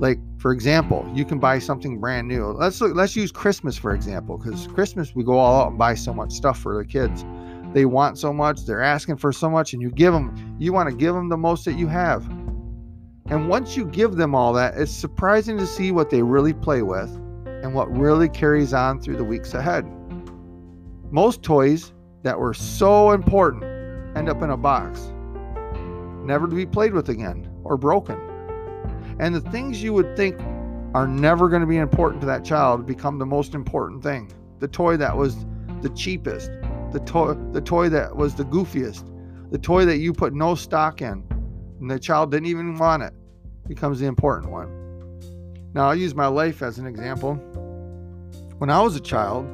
Like 0.00 0.18
for 0.38 0.50
example, 0.50 1.08
you 1.14 1.26
can 1.26 1.38
buy 1.38 1.58
something 1.58 2.00
brand 2.00 2.26
new. 2.26 2.46
Let's 2.46 2.80
look, 2.80 2.96
let's 2.96 3.14
use 3.14 3.30
Christmas 3.30 3.76
for 3.76 3.94
example, 3.94 4.38
because 4.38 4.66
Christmas 4.68 5.14
we 5.14 5.22
go 5.22 5.38
all 5.38 5.60
out 5.60 5.68
and 5.68 5.78
buy 5.78 5.94
so 5.94 6.14
much 6.14 6.32
stuff 6.32 6.58
for 6.58 6.76
the 6.78 6.84
kids. 6.86 7.24
They 7.74 7.84
want 7.84 8.18
so 8.18 8.32
much, 8.32 8.64
they're 8.64 8.82
asking 8.82 9.18
for 9.18 9.30
so 9.30 9.48
much, 9.48 9.74
and 9.74 9.82
you 9.82 9.90
give 9.90 10.12
them. 10.12 10.56
You 10.58 10.72
want 10.72 10.88
to 10.88 10.96
give 10.96 11.14
them 11.14 11.28
the 11.28 11.36
most 11.36 11.66
that 11.66 11.74
you 11.74 11.86
have. 11.86 12.26
And 13.26 13.48
once 13.48 13.76
you 13.76 13.84
give 13.84 14.16
them 14.16 14.34
all 14.34 14.52
that, 14.54 14.76
it's 14.76 14.90
surprising 14.90 15.56
to 15.58 15.66
see 15.66 15.92
what 15.92 16.10
they 16.10 16.22
really 16.22 16.54
play 16.54 16.82
with 16.82 17.14
and 17.62 17.74
what 17.74 17.94
really 17.96 18.28
carries 18.28 18.72
on 18.72 19.00
through 19.00 19.18
the 19.18 19.24
weeks 19.24 19.54
ahead. 19.54 19.84
Most 21.12 21.42
toys 21.42 21.92
that 22.22 22.38
were 22.38 22.54
so 22.54 23.12
important 23.12 23.62
end 24.16 24.28
up 24.28 24.42
in 24.42 24.50
a 24.50 24.56
box, 24.56 25.12
never 26.24 26.48
to 26.48 26.56
be 26.56 26.66
played 26.66 26.94
with 26.94 27.08
again 27.08 27.48
or 27.62 27.76
broken. 27.76 28.29
And 29.20 29.34
the 29.34 29.42
things 29.52 29.82
you 29.82 29.92
would 29.92 30.16
think 30.16 30.40
are 30.94 31.06
never 31.06 31.48
going 31.48 31.60
to 31.60 31.66
be 31.66 31.76
important 31.76 32.20
to 32.22 32.26
that 32.26 32.44
child 32.44 32.86
become 32.86 33.18
the 33.18 33.26
most 33.26 33.54
important 33.54 34.02
thing. 34.02 34.32
The 34.58 34.68
toy 34.68 34.96
that 34.96 35.16
was 35.16 35.46
the 35.82 35.90
cheapest, 35.90 36.50
the 36.90 37.00
toy 37.04 37.34
the 37.52 37.60
toy 37.60 37.88
that 37.90 38.16
was 38.16 38.34
the 38.34 38.44
goofiest, 38.44 39.04
the 39.52 39.58
toy 39.58 39.84
that 39.84 39.98
you 39.98 40.12
put 40.12 40.32
no 40.32 40.54
stock 40.54 41.02
in 41.02 41.22
and 41.80 41.90
the 41.90 41.98
child 41.98 42.30
didn't 42.30 42.46
even 42.46 42.76
want 42.76 43.02
it 43.02 43.14
becomes 43.68 44.00
the 44.00 44.06
important 44.06 44.50
one. 44.50 44.68
Now, 45.72 45.88
I'll 45.88 45.94
use 45.94 46.14
my 46.14 46.26
life 46.26 46.62
as 46.62 46.78
an 46.78 46.86
example. 46.86 47.34
When 48.58 48.70
I 48.70 48.80
was 48.80 48.96
a 48.96 49.00
child, 49.00 49.46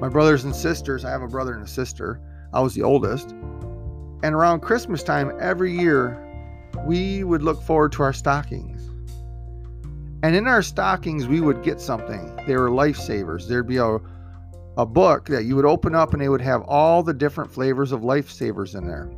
my 0.00 0.08
brothers 0.08 0.44
and 0.44 0.54
sisters, 0.54 1.04
I 1.04 1.10
have 1.10 1.22
a 1.22 1.28
brother 1.28 1.54
and 1.54 1.62
a 1.62 1.68
sister, 1.68 2.20
I 2.52 2.60
was 2.60 2.74
the 2.74 2.82
oldest. 2.82 3.30
And 4.22 4.34
around 4.34 4.60
Christmas 4.60 5.02
time 5.02 5.32
every 5.40 5.72
year, 5.72 6.20
we 6.86 7.22
would 7.22 7.42
look 7.42 7.62
forward 7.62 7.92
to 7.92 8.02
our 8.02 8.12
stockings. 8.12 8.73
And 10.24 10.34
in 10.34 10.48
our 10.48 10.62
stockings, 10.62 11.28
we 11.28 11.42
would 11.42 11.62
get 11.62 11.82
something. 11.82 12.34
They 12.46 12.56
were 12.56 12.70
lifesavers. 12.70 13.46
There'd 13.46 13.66
be 13.66 13.76
a, 13.76 13.98
a 14.78 14.86
book 14.86 15.26
that 15.26 15.44
you 15.44 15.54
would 15.54 15.66
open 15.66 15.94
up 15.94 16.14
and 16.14 16.22
it 16.22 16.30
would 16.30 16.40
have 16.40 16.62
all 16.62 17.02
the 17.02 17.12
different 17.12 17.52
flavors 17.52 17.92
of 17.92 18.00
lifesavers 18.00 18.74
in 18.74 18.86
there. 18.86 19.10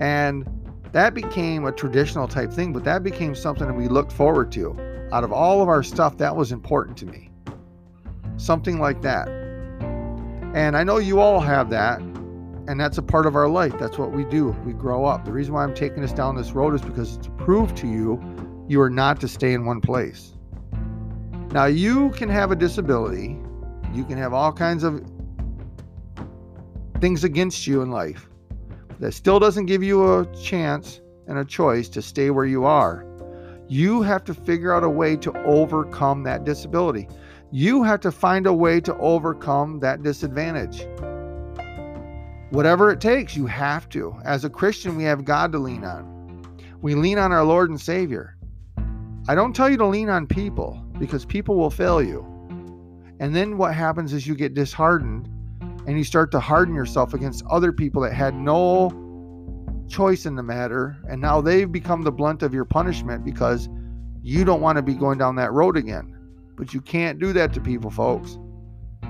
And 0.00 0.48
that 0.90 1.14
became 1.14 1.64
a 1.64 1.70
traditional 1.70 2.26
type 2.26 2.52
thing, 2.52 2.72
but 2.72 2.82
that 2.82 3.04
became 3.04 3.36
something 3.36 3.68
that 3.68 3.74
we 3.74 3.86
looked 3.86 4.10
forward 4.10 4.50
to. 4.50 4.76
Out 5.12 5.22
of 5.22 5.32
all 5.32 5.62
of 5.62 5.68
our 5.68 5.84
stuff, 5.84 6.18
that 6.18 6.34
was 6.34 6.50
important 6.50 6.96
to 6.96 7.06
me. 7.06 7.30
Something 8.36 8.80
like 8.80 9.00
that. 9.02 9.28
And 10.54 10.76
I 10.76 10.82
know 10.82 10.96
you 10.96 11.20
all 11.20 11.38
have 11.38 11.70
that, 11.70 12.00
and 12.00 12.80
that's 12.80 12.98
a 12.98 13.02
part 13.02 13.26
of 13.26 13.36
our 13.36 13.48
life. 13.48 13.78
That's 13.78 13.96
what 13.96 14.10
we 14.10 14.24
do. 14.24 14.56
We 14.66 14.72
grow 14.72 15.04
up. 15.04 15.24
The 15.24 15.32
reason 15.32 15.54
why 15.54 15.62
I'm 15.62 15.72
taking 15.72 16.02
us 16.02 16.12
down 16.12 16.34
this 16.34 16.50
road 16.50 16.74
is 16.74 16.82
because 16.82 17.14
it's 17.14 17.26
to 17.26 17.30
prove 17.30 17.76
to 17.76 17.86
you 17.86 18.20
you 18.68 18.80
are 18.80 18.90
not 18.90 19.20
to 19.20 19.28
stay 19.28 19.52
in 19.52 19.64
one 19.64 19.80
place. 19.80 20.32
Now, 21.52 21.66
you 21.66 22.10
can 22.10 22.28
have 22.28 22.50
a 22.50 22.56
disability, 22.56 23.38
you 23.92 24.04
can 24.04 24.18
have 24.18 24.32
all 24.32 24.52
kinds 24.52 24.82
of 24.82 25.04
things 27.00 27.24
against 27.24 27.66
you 27.66 27.82
in 27.82 27.90
life. 27.90 28.28
That 29.00 29.12
still 29.12 29.38
doesn't 29.38 29.66
give 29.66 29.82
you 29.82 30.18
a 30.18 30.26
chance 30.34 31.00
and 31.26 31.38
a 31.38 31.44
choice 31.44 31.88
to 31.90 32.02
stay 32.02 32.30
where 32.30 32.46
you 32.46 32.64
are. 32.64 33.06
You 33.68 34.02
have 34.02 34.24
to 34.24 34.34
figure 34.34 34.74
out 34.74 34.84
a 34.84 34.88
way 34.88 35.16
to 35.16 35.32
overcome 35.44 36.22
that 36.24 36.44
disability. 36.44 37.08
You 37.50 37.82
have 37.82 38.00
to 38.00 38.12
find 38.12 38.46
a 38.46 38.52
way 38.52 38.80
to 38.80 38.96
overcome 38.98 39.80
that 39.80 40.02
disadvantage. 40.02 40.86
Whatever 42.50 42.90
it 42.90 43.00
takes, 43.00 43.36
you 43.36 43.46
have 43.46 43.88
to. 43.90 44.16
As 44.24 44.44
a 44.44 44.50
Christian, 44.50 44.96
we 44.96 45.04
have 45.04 45.24
God 45.24 45.52
to 45.52 45.58
lean 45.58 45.84
on. 45.84 46.42
We 46.82 46.94
lean 46.94 47.18
on 47.18 47.32
our 47.32 47.44
Lord 47.44 47.70
and 47.70 47.80
Savior. 47.80 48.33
I 49.26 49.34
don't 49.34 49.54
tell 49.54 49.70
you 49.70 49.78
to 49.78 49.86
lean 49.86 50.10
on 50.10 50.26
people 50.26 50.84
because 50.98 51.24
people 51.24 51.56
will 51.56 51.70
fail 51.70 52.02
you. 52.02 52.26
And 53.20 53.34
then 53.34 53.56
what 53.56 53.74
happens 53.74 54.12
is 54.12 54.26
you 54.26 54.34
get 54.34 54.52
disheartened 54.52 55.28
and 55.86 55.96
you 55.96 56.04
start 56.04 56.30
to 56.32 56.40
harden 56.40 56.74
yourself 56.74 57.14
against 57.14 57.42
other 57.50 57.72
people 57.72 58.02
that 58.02 58.12
had 58.12 58.34
no 58.34 58.90
choice 59.88 60.26
in 60.26 60.34
the 60.34 60.42
matter. 60.42 60.98
And 61.08 61.22
now 61.22 61.40
they've 61.40 61.70
become 61.70 62.02
the 62.02 62.12
blunt 62.12 62.42
of 62.42 62.52
your 62.52 62.66
punishment 62.66 63.24
because 63.24 63.70
you 64.22 64.44
don't 64.44 64.60
want 64.60 64.76
to 64.76 64.82
be 64.82 64.94
going 64.94 65.18
down 65.18 65.36
that 65.36 65.52
road 65.52 65.78
again. 65.78 66.14
But 66.56 66.74
you 66.74 66.82
can't 66.82 67.18
do 67.18 67.32
that 67.32 67.54
to 67.54 67.60
people, 67.60 67.90
folks. 67.90 68.38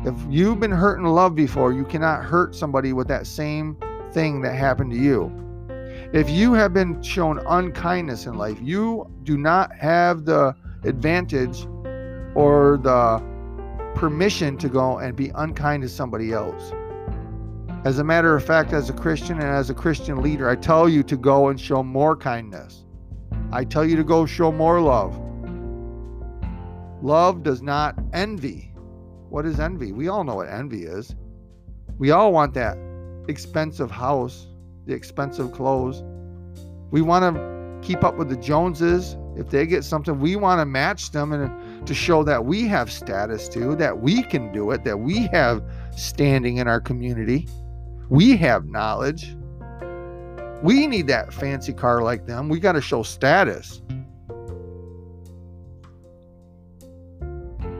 If 0.04 0.14
you've 0.28 0.60
been 0.60 0.70
hurt 0.70 0.98
in 0.98 1.04
love 1.06 1.34
before, 1.34 1.72
you 1.72 1.84
cannot 1.84 2.22
hurt 2.22 2.54
somebody 2.54 2.92
with 2.92 3.08
that 3.08 3.26
same 3.26 3.76
thing 4.12 4.42
that 4.42 4.54
happened 4.54 4.92
to 4.92 4.98
you. 4.98 5.43
If 6.12 6.30
you 6.30 6.52
have 6.52 6.72
been 6.72 7.02
shown 7.02 7.40
unkindness 7.46 8.26
in 8.26 8.34
life, 8.34 8.58
you 8.60 9.10
do 9.24 9.36
not 9.36 9.74
have 9.76 10.24
the 10.24 10.54
advantage 10.84 11.66
or 12.34 12.78
the 12.82 13.22
permission 13.94 14.56
to 14.58 14.68
go 14.68 14.98
and 14.98 15.16
be 15.16 15.30
unkind 15.34 15.82
to 15.82 15.88
somebody 15.88 16.32
else. 16.32 16.72
As 17.84 17.98
a 17.98 18.04
matter 18.04 18.34
of 18.34 18.44
fact, 18.44 18.72
as 18.72 18.88
a 18.88 18.92
Christian 18.92 19.38
and 19.38 19.48
as 19.48 19.70
a 19.70 19.74
Christian 19.74 20.22
leader, 20.22 20.48
I 20.48 20.56
tell 20.56 20.88
you 20.88 21.02
to 21.02 21.16
go 21.16 21.48
and 21.48 21.60
show 21.60 21.82
more 21.82 22.16
kindness. 22.16 22.84
I 23.52 23.64
tell 23.64 23.84
you 23.84 23.96
to 23.96 24.04
go 24.04 24.24
show 24.24 24.50
more 24.50 24.80
love. 24.80 25.20
Love 27.02 27.42
does 27.42 27.60
not 27.60 27.94
envy. 28.12 28.72
What 29.28 29.44
is 29.44 29.60
envy? 29.60 29.92
We 29.92 30.08
all 30.08 30.24
know 30.24 30.36
what 30.36 30.48
envy 30.48 30.84
is. 30.84 31.14
We 31.98 32.10
all 32.10 32.32
want 32.32 32.54
that 32.54 32.78
expensive 33.28 33.90
house 33.90 34.48
the 34.86 34.94
expensive 34.94 35.52
clothes. 35.52 36.02
We 36.90 37.02
want 37.02 37.34
to 37.34 37.86
keep 37.86 38.04
up 38.04 38.16
with 38.16 38.28
the 38.28 38.36
Joneses. 38.36 39.16
If 39.36 39.50
they 39.50 39.66
get 39.66 39.84
something, 39.84 40.20
we 40.20 40.36
want 40.36 40.60
to 40.60 40.64
match 40.64 41.10
them 41.10 41.32
and 41.32 41.50
uh, 41.50 41.86
to 41.86 41.94
show 41.94 42.22
that 42.22 42.44
we 42.44 42.68
have 42.68 42.90
status 42.90 43.48
too, 43.48 43.74
that 43.76 44.00
we 44.00 44.22
can 44.22 44.52
do 44.52 44.70
it, 44.70 44.84
that 44.84 44.98
we 45.00 45.26
have 45.28 45.62
standing 45.96 46.58
in 46.58 46.68
our 46.68 46.80
community. 46.80 47.48
We 48.08 48.36
have 48.36 48.66
knowledge. 48.66 49.34
We 50.62 50.86
need 50.86 51.08
that 51.08 51.32
fancy 51.32 51.72
car 51.72 52.02
like 52.02 52.26
them. 52.26 52.48
We 52.48 52.60
got 52.60 52.72
to 52.72 52.80
show 52.80 53.02
status. 53.02 53.82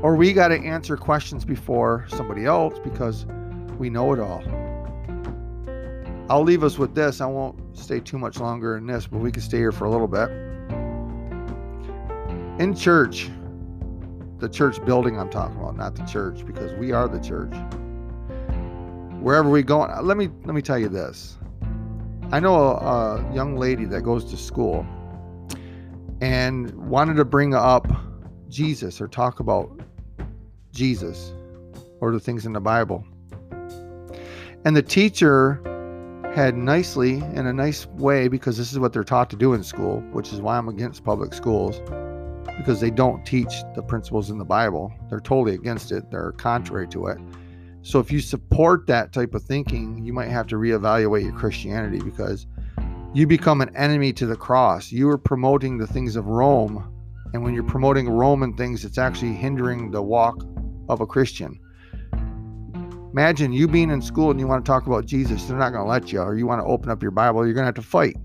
Or 0.03 0.17
we 0.17 0.33
got 0.35 0.49
to 0.49 0.57
answer 0.57 0.97
questions 0.97 1.45
before 1.45 2.07
somebody 2.09 2.45
else 2.45 2.79
because 2.81 3.27
we 3.79 3.89
know 3.89 4.13
it 4.13 4.21
all. 4.21 4.43
I'll 6.31 6.43
leave 6.43 6.65
us 6.65 6.79
with 6.79 6.95
this. 6.95 7.21
I 7.21 7.27
won't 7.27 7.77
stay 7.77 8.01
too 8.01 8.19
much 8.19 8.39
longer 8.39 8.79
in 8.79 8.87
this, 8.87 9.07
but 9.07 9.19
we 9.19 9.31
can 9.31 9.43
stay 9.43 9.59
here 9.59 9.73
for 9.73 9.85
a 9.85 9.91
little 9.91 10.09
bit. 10.09 10.31
In 12.59 12.75
church, 12.75 13.31
the 14.39 14.49
church 14.49 14.83
building 14.87 15.19
I'm 15.19 15.29
talking 15.29 15.57
about, 15.57 15.77
not 15.77 15.97
the 15.97 16.05
church, 16.05 16.47
because 16.47 16.73
we 16.79 16.93
are 16.93 17.09
the 17.09 17.21
church. 17.21 17.55
Wherever 19.21 19.51
we 19.51 19.63
go, 19.63 19.83
uh, 19.83 20.01
let 20.03 20.17
me 20.17 20.29
let 20.45 20.55
me 20.55 20.63
tell 20.63 20.79
you 20.79 20.89
this. 20.89 21.39
I 22.33 22.41
know 22.41 22.57
a, 22.57 22.75
a 22.77 23.35
young 23.35 23.57
lady 23.57 23.85
that 23.87 24.03
goes 24.03 24.25
to 24.27 24.37
school 24.37 24.87
and 26.21 26.73
wanted 26.89 27.17
to 27.17 27.25
bring 27.25 27.55
up 27.55 27.87
Jesus 28.49 29.01
or 29.01 29.09
talk 29.09 29.41
about 29.41 29.81
Jesus 30.73 31.33
or 32.01 32.13
the 32.13 32.21
things 32.21 32.47
in 32.47 32.53
the 32.55 32.61
Bible. 32.61 33.05
And 34.65 34.75
the 34.75 34.83
teacher 34.83 35.61
had 36.35 36.57
nicely 36.57 37.19
in 37.19 37.47
a 37.47 37.53
nice 37.53 37.87
way 37.87 38.27
because 38.27 38.59
this 38.59 38.73
is 38.73 38.79
what 38.81 38.93
they're 38.93 39.05
taught 39.05 39.31
to 39.31 39.37
do 39.37 39.55
in 39.55 39.63
school, 39.63 40.01
which 40.13 40.33
is 40.33 40.41
why 40.41 40.59
I'm 40.59 40.69
against 40.69 41.05
public 41.05 41.33
schools 41.33 41.81
because 42.59 42.81
they 42.81 42.91
don't 42.91 43.25
teach 43.25 43.63
the 43.77 43.83
principles 43.83 44.31
in 44.31 44.39
the 44.39 44.45
Bible. 44.45 44.93
They're 45.09 45.21
totally 45.21 45.55
against 45.55 45.93
it. 45.93 46.11
They're 46.11 46.33
contrary 46.33 46.89
to 46.89 47.07
it. 47.07 47.19
So 47.83 48.01
if 48.01 48.11
you 48.11 48.19
support 48.19 48.87
that 48.89 49.13
type 49.13 49.35
of 49.35 49.45
thinking, 49.45 50.05
you 50.05 50.13
might 50.13 50.29
have 50.29 50.49
to 50.49 50.57
reevaluate 50.57 51.23
your 51.23 51.35
Christianity 51.35 52.01
because 52.01 52.47
you 53.13 53.29
become 53.29 53.61
an 53.61 53.75
enemy 53.77 54.13
to 54.15 54.27
the 54.27 54.37
cross. 54.37 54.91
You 54.91 55.09
are 55.11 55.19
promoting 55.19 55.79
the 55.79 55.87
things 55.87 56.17
of 56.17 56.27
Rome. 56.27 56.91
And 57.33 57.45
when 57.45 57.55
you're 57.55 57.63
promoting 57.63 58.09
Roman 58.09 58.57
things, 58.57 58.85
it's 58.85 58.99
actually 58.99 59.35
hindering 59.35 59.93
the 59.93 60.03
walk 60.03 60.45
of 60.89 61.01
a 61.01 61.07
Christian. 61.07 61.61
Imagine 63.15 63.53
you 63.53 63.69
being 63.69 63.93
in 63.93 64.03
school 64.03 64.33
and 64.33 64.41
you 64.41 64.49
want 64.49 64.65
to 64.65 64.69
talk 64.69 64.89
about 64.89 65.07
Jesus, 65.07 65.45
they're 65.45 65.57
not 65.57 65.71
going 65.71 65.85
to 65.85 65.89
let 65.89 66.11
you, 66.13 66.21
or 66.21 66.37
you 66.37 66.49
want 66.49 66.61
to 66.61 66.67
open 66.67 66.91
up 66.91 67.01
your 67.01 67.13
Bible, 67.13 67.47
you're 67.47 67.55
going 67.55 67.63
to 67.63 67.67
have 67.67 67.77
to 67.77 67.81
fight. 67.81 68.17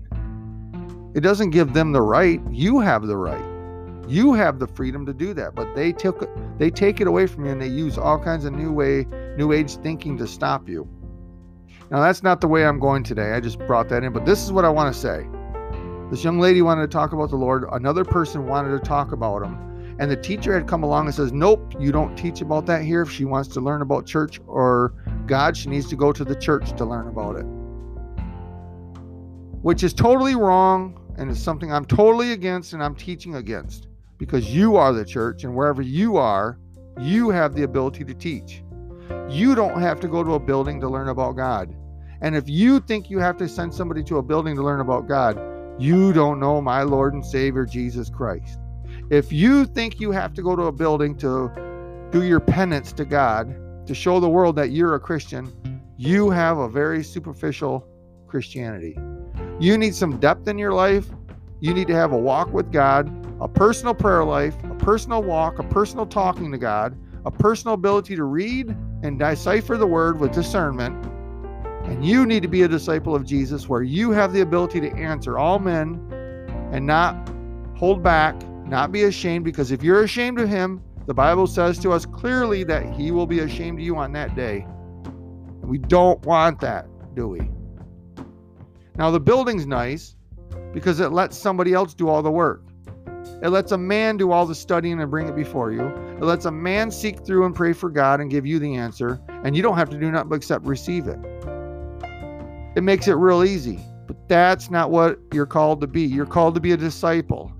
It 1.14 1.20
doesn't 1.20 1.50
give 1.50 1.74
them 1.74 1.92
the 1.92 2.02
right. 2.02 2.40
You 2.50 2.80
have 2.80 3.06
the 3.06 3.16
right. 3.16 3.44
You 4.08 4.32
have 4.32 4.58
the 4.58 4.66
freedom 4.66 5.06
to 5.06 5.14
do 5.14 5.32
that, 5.34 5.54
but 5.54 5.76
they 5.76 5.92
took 5.92 6.28
they 6.58 6.70
take 6.70 7.00
it 7.00 7.06
away 7.06 7.28
from 7.28 7.44
you 7.44 7.52
and 7.52 7.62
they 7.62 7.68
use 7.68 7.98
all 7.98 8.18
kinds 8.18 8.44
of 8.44 8.52
new 8.52 8.72
way, 8.72 9.06
new 9.36 9.52
age 9.52 9.76
thinking 9.76 10.18
to 10.18 10.26
stop 10.26 10.68
you. 10.68 10.88
Now 11.92 12.00
that's 12.00 12.24
not 12.24 12.40
the 12.40 12.48
way 12.48 12.66
I'm 12.66 12.80
going 12.80 13.04
today. 13.04 13.30
I 13.30 13.38
just 13.38 13.60
brought 13.60 13.88
that 13.90 14.02
in, 14.02 14.12
but 14.12 14.26
this 14.26 14.42
is 14.42 14.50
what 14.50 14.64
I 14.64 14.70
want 14.70 14.92
to 14.92 15.00
say. 15.00 15.24
This 16.10 16.24
young 16.24 16.40
lady 16.40 16.62
wanted 16.62 16.82
to 16.82 16.88
talk 16.88 17.12
about 17.12 17.30
the 17.30 17.36
Lord. 17.36 17.64
Another 17.70 18.04
person 18.04 18.48
wanted 18.48 18.76
to 18.76 18.80
talk 18.80 19.12
about 19.12 19.44
him. 19.44 19.69
And 20.00 20.10
the 20.10 20.16
teacher 20.16 20.54
had 20.54 20.66
come 20.66 20.82
along 20.82 21.06
and 21.06 21.14
says, 21.14 21.30
Nope, 21.30 21.74
you 21.78 21.92
don't 21.92 22.16
teach 22.16 22.40
about 22.40 22.64
that 22.66 22.82
here. 22.82 23.02
If 23.02 23.10
she 23.10 23.26
wants 23.26 23.50
to 23.50 23.60
learn 23.60 23.82
about 23.82 24.06
church 24.06 24.40
or 24.46 24.94
God, 25.26 25.54
she 25.54 25.68
needs 25.68 25.90
to 25.90 25.96
go 25.96 26.10
to 26.10 26.24
the 26.24 26.34
church 26.34 26.74
to 26.78 26.86
learn 26.86 27.06
about 27.06 27.36
it. 27.36 27.44
Which 29.60 29.82
is 29.82 29.92
totally 29.92 30.36
wrong 30.36 30.96
and 31.18 31.30
is 31.30 31.40
something 31.40 31.70
I'm 31.70 31.84
totally 31.84 32.32
against 32.32 32.72
and 32.72 32.82
I'm 32.82 32.94
teaching 32.94 33.34
against 33.34 33.88
because 34.16 34.54
you 34.54 34.76
are 34.76 34.94
the 34.94 35.04
church 35.04 35.44
and 35.44 35.54
wherever 35.54 35.82
you 35.82 36.16
are, 36.16 36.58
you 36.98 37.28
have 37.28 37.54
the 37.54 37.64
ability 37.64 38.04
to 38.06 38.14
teach. 38.14 38.62
You 39.28 39.54
don't 39.54 39.82
have 39.82 40.00
to 40.00 40.08
go 40.08 40.24
to 40.24 40.32
a 40.32 40.40
building 40.40 40.80
to 40.80 40.88
learn 40.88 41.08
about 41.08 41.36
God. 41.36 41.76
And 42.22 42.34
if 42.34 42.48
you 42.48 42.80
think 42.80 43.10
you 43.10 43.18
have 43.18 43.36
to 43.36 43.46
send 43.46 43.74
somebody 43.74 44.02
to 44.04 44.16
a 44.16 44.22
building 44.22 44.56
to 44.56 44.62
learn 44.62 44.80
about 44.80 45.06
God, 45.06 45.38
you 45.78 46.14
don't 46.14 46.40
know 46.40 46.62
my 46.62 46.84
Lord 46.84 47.12
and 47.12 47.24
Savior 47.24 47.66
Jesus 47.66 48.08
Christ. 48.08 48.58
If 49.10 49.32
you 49.32 49.64
think 49.64 49.98
you 49.98 50.12
have 50.12 50.34
to 50.34 50.42
go 50.42 50.54
to 50.54 50.62
a 50.66 50.72
building 50.72 51.16
to 51.16 51.50
do 52.12 52.22
your 52.22 52.38
penance 52.38 52.92
to 52.92 53.04
God, 53.04 53.52
to 53.88 53.92
show 53.92 54.20
the 54.20 54.28
world 54.28 54.54
that 54.54 54.70
you're 54.70 54.94
a 54.94 55.00
Christian, 55.00 55.52
you 55.96 56.30
have 56.30 56.58
a 56.58 56.68
very 56.68 57.02
superficial 57.02 57.84
Christianity. 58.28 58.96
You 59.58 59.76
need 59.76 59.96
some 59.96 60.20
depth 60.20 60.46
in 60.46 60.58
your 60.58 60.72
life. 60.72 61.06
You 61.58 61.74
need 61.74 61.88
to 61.88 61.94
have 61.94 62.12
a 62.12 62.16
walk 62.16 62.52
with 62.52 62.70
God, 62.70 63.10
a 63.40 63.48
personal 63.48 63.94
prayer 63.94 64.24
life, 64.24 64.54
a 64.62 64.76
personal 64.76 65.24
walk, 65.24 65.58
a 65.58 65.64
personal 65.64 66.06
talking 66.06 66.52
to 66.52 66.58
God, 66.58 66.96
a 67.26 67.32
personal 67.32 67.74
ability 67.74 68.14
to 68.14 68.22
read 68.22 68.68
and 69.02 69.18
decipher 69.18 69.76
the 69.76 69.88
word 69.88 70.20
with 70.20 70.30
discernment. 70.30 71.04
And 71.84 72.06
you 72.06 72.26
need 72.26 72.42
to 72.42 72.48
be 72.48 72.62
a 72.62 72.68
disciple 72.68 73.16
of 73.16 73.26
Jesus 73.26 73.68
where 73.68 73.82
you 73.82 74.12
have 74.12 74.32
the 74.32 74.42
ability 74.42 74.80
to 74.82 74.90
answer 74.92 75.36
all 75.36 75.58
men 75.58 76.00
and 76.72 76.86
not 76.86 77.28
hold 77.74 78.04
back, 78.04 78.40
not 78.70 78.92
be 78.92 79.02
ashamed, 79.02 79.44
because 79.44 79.72
if 79.72 79.82
you're 79.82 80.04
ashamed 80.04 80.40
of 80.40 80.48
him, 80.48 80.80
the 81.06 81.14
Bible 81.14 81.46
says 81.46 81.78
to 81.80 81.90
us 81.90 82.06
clearly 82.06 82.62
that 82.64 82.86
he 82.94 83.10
will 83.10 83.26
be 83.26 83.40
ashamed 83.40 83.80
of 83.80 83.84
you 83.84 83.96
on 83.96 84.12
that 84.12 84.36
day. 84.36 84.64
We 85.62 85.78
don't 85.78 86.24
want 86.24 86.60
that, 86.60 86.86
do 87.14 87.26
we? 87.26 87.50
Now, 88.96 89.10
the 89.10 89.20
building's 89.20 89.66
nice 89.66 90.14
because 90.72 91.00
it 91.00 91.08
lets 91.08 91.36
somebody 91.36 91.72
else 91.72 91.94
do 91.94 92.08
all 92.08 92.22
the 92.22 92.30
work. 92.30 92.62
It 93.42 93.48
lets 93.48 93.72
a 93.72 93.78
man 93.78 94.16
do 94.16 94.30
all 94.30 94.46
the 94.46 94.54
studying 94.54 95.00
and 95.00 95.10
bring 95.10 95.28
it 95.28 95.34
before 95.34 95.72
you. 95.72 95.86
It 95.86 96.22
lets 96.22 96.44
a 96.44 96.50
man 96.50 96.90
seek 96.90 97.24
through 97.24 97.46
and 97.46 97.54
pray 97.54 97.72
for 97.72 97.90
God 97.90 98.20
and 98.20 98.30
give 98.30 98.46
you 98.46 98.58
the 98.58 98.76
answer, 98.76 99.20
and 99.44 99.56
you 99.56 99.62
don't 99.62 99.76
have 99.76 99.90
to 99.90 99.98
do 99.98 100.10
nothing 100.10 100.32
except 100.32 100.64
receive 100.64 101.08
it. 101.08 101.18
It 102.76 102.82
makes 102.82 103.08
it 103.08 103.14
real 103.14 103.42
easy, 103.42 103.80
but 104.06 104.28
that's 104.28 104.70
not 104.70 104.90
what 104.90 105.18
you're 105.32 105.46
called 105.46 105.80
to 105.80 105.86
be. 105.86 106.02
You're 106.02 106.26
called 106.26 106.54
to 106.54 106.60
be 106.60 106.72
a 106.72 106.76
disciple 106.76 107.52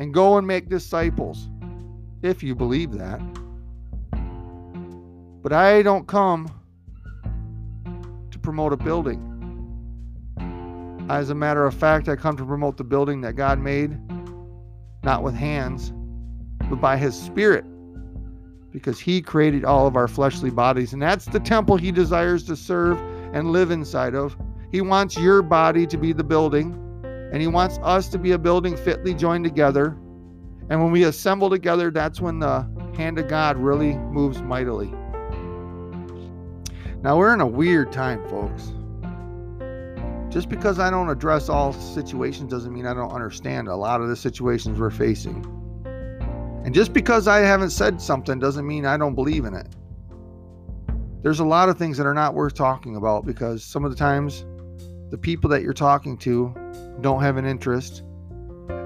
and 0.00 0.12
go 0.14 0.38
and 0.38 0.46
make 0.46 0.68
disciples 0.68 1.48
if 2.22 2.42
you 2.42 2.54
believe 2.54 2.92
that. 2.92 3.20
But 5.42 5.52
I 5.52 5.82
don't 5.82 6.08
come 6.08 6.50
to 8.30 8.38
promote 8.38 8.72
a 8.72 8.76
building. 8.76 9.26
As 11.10 11.30
a 11.30 11.34
matter 11.34 11.66
of 11.66 11.74
fact, 11.74 12.08
I 12.08 12.16
come 12.16 12.36
to 12.38 12.44
promote 12.44 12.76
the 12.78 12.84
building 12.84 13.20
that 13.20 13.34
God 13.34 13.58
made 13.58 13.96
not 15.02 15.22
with 15.22 15.34
hands, 15.34 15.92
but 16.68 16.80
by 16.80 16.96
his 16.96 17.14
spirit, 17.14 17.64
because 18.70 18.98
he 18.98 19.20
created 19.20 19.64
all 19.64 19.86
of 19.86 19.96
our 19.96 20.08
fleshly 20.08 20.50
bodies. 20.50 20.92
And 20.92 21.02
that's 21.02 21.26
the 21.26 21.40
temple 21.40 21.76
he 21.76 21.90
desires 21.90 22.44
to 22.44 22.56
serve 22.56 22.98
and 23.34 23.50
live 23.50 23.70
inside 23.70 24.14
of. 24.14 24.36
He 24.70 24.80
wants 24.80 25.18
your 25.18 25.42
body 25.42 25.86
to 25.86 25.96
be 25.98 26.12
the 26.12 26.24
building, 26.24 26.74
and 27.32 27.40
he 27.40 27.48
wants 27.48 27.78
us 27.82 28.08
to 28.08 28.18
be 28.18 28.32
a 28.32 28.38
building 28.38 28.76
fitly 28.76 29.14
joined 29.14 29.44
together. 29.44 29.96
And 30.68 30.82
when 30.82 30.90
we 30.90 31.04
assemble 31.04 31.50
together, 31.50 31.90
that's 31.90 32.20
when 32.20 32.38
the 32.38 32.68
hand 32.96 33.18
of 33.18 33.28
God 33.28 33.56
really 33.56 33.96
moves 33.96 34.42
mightily. 34.42 34.92
Now, 37.02 37.16
we're 37.16 37.32
in 37.32 37.40
a 37.40 37.46
weird 37.46 37.92
time, 37.92 38.22
folks. 38.28 38.72
Just 40.32 40.48
because 40.48 40.78
I 40.78 40.90
don't 40.90 41.08
address 41.08 41.48
all 41.48 41.72
situations 41.72 42.50
doesn't 42.50 42.72
mean 42.72 42.86
I 42.86 42.94
don't 42.94 43.10
understand 43.10 43.68
a 43.68 43.74
lot 43.74 44.00
of 44.00 44.08
the 44.08 44.16
situations 44.16 44.78
we're 44.78 44.90
facing. 44.90 45.44
And 46.64 46.74
just 46.74 46.92
because 46.92 47.26
I 47.26 47.38
haven't 47.38 47.70
said 47.70 48.00
something 48.00 48.38
doesn't 48.38 48.66
mean 48.66 48.86
I 48.86 48.96
don't 48.96 49.14
believe 49.14 49.44
in 49.44 49.54
it. 49.54 49.66
There's 51.22 51.40
a 51.40 51.44
lot 51.44 51.68
of 51.68 51.78
things 51.78 51.96
that 51.96 52.06
are 52.06 52.14
not 52.14 52.34
worth 52.34 52.54
talking 52.54 52.96
about 52.96 53.26
because 53.26 53.64
some 53.64 53.84
of 53.84 53.90
the 53.90 53.96
times 53.96 54.44
the 55.10 55.18
people 55.18 55.50
that 55.50 55.62
you're 55.62 55.72
talking 55.72 56.16
to 56.18 56.54
don't 57.00 57.22
have 57.22 57.36
an 57.36 57.44
interest 57.44 58.02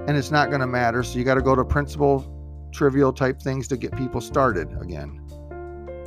and 0.07 0.17
it's 0.17 0.31
not 0.31 0.49
going 0.49 0.61
to 0.61 0.67
matter. 0.67 1.03
So 1.03 1.17
you 1.17 1.25
got 1.25 1.35
to 1.35 1.41
go 1.41 1.55
to 1.55 1.63
principal, 1.65 2.69
trivial 2.71 3.11
type 3.11 3.41
things 3.41 3.67
to 3.69 3.77
get 3.77 3.95
people 3.97 4.21
started 4.21 4.69
again. 4.79 5.21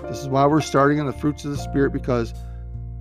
This 0.02 0.20
is 0.20 0.28
why 0.28 0.46
we're 0.46 0.60
starting 0.60 0.98
in 0.98 1.06
the 1.06 1.12
fruits 1.12 1.44
of 1.44 1.50
the 1.50 1.58
Spirit 1.58 1.92
because 1.92 2.32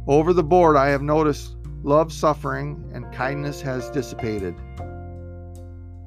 over 0.08 0.34
the 0.34 0.43
board, 0.43 0.75
I 0.75 0.88
have 0.88 1.01
noticed 1.01 1.56
love 1.84 2.12
suffering, 2.12 2.89
and 2.93 3.12
kindness 3.13 3.62
has 3.62 3.89
dissipated. 3.91 4.56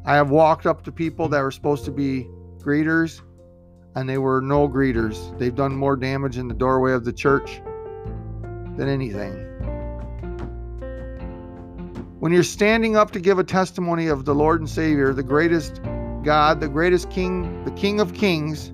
I 0.04 0.14
have 0.16 0.30
walked 0.30 0.66
up 0.66 0.82
to 0.84 0.92
people 0.92 1.28
that 1.28 1.40
were 1.40 1.50
supposed 1.50 1.84
to 1.84 1.90
be 1.90 2.26
greeters, 2.58 3.22
and 3.94 4.08
they 4.08 4.18
were 4.18 4.40
no 4.40 4.68
greeters. 4.68 5.38
They've 5.38 5.54
done 5.54 5.74
more 5.74 5.96
damage 5.96 6.38
in 6.38 6.48
the 6.48 6.54
doorway 6.54 6.92
of 6.92 7.04
the 7.04 7.12
church 7.12 7.62
than 8.76 8.88
anything. 8.88 9.49
When 12.20 12.32
you're 12.32 12.42
standing 12.42 12.96
up 12.96 13.12
to 13.12 13.18
give 13.18 13.38
a 13.38 13.44
testimony 13.44 14.08
of 14.08 14.26
the 14.26 14.34
Lord 14.34 14.60
and 14.60 14.68
Savior, 14.68 15.14
the 15.14 15.22
greatest 15.22 15.80
God, 16.22 16.60
the 16.60 16.68
greatest 16.68 17.08
King, 17.08 17.64
the 17.64 17.70
King 17.70 17.98
of 17.98 18.12
Kings, 18.12 18.68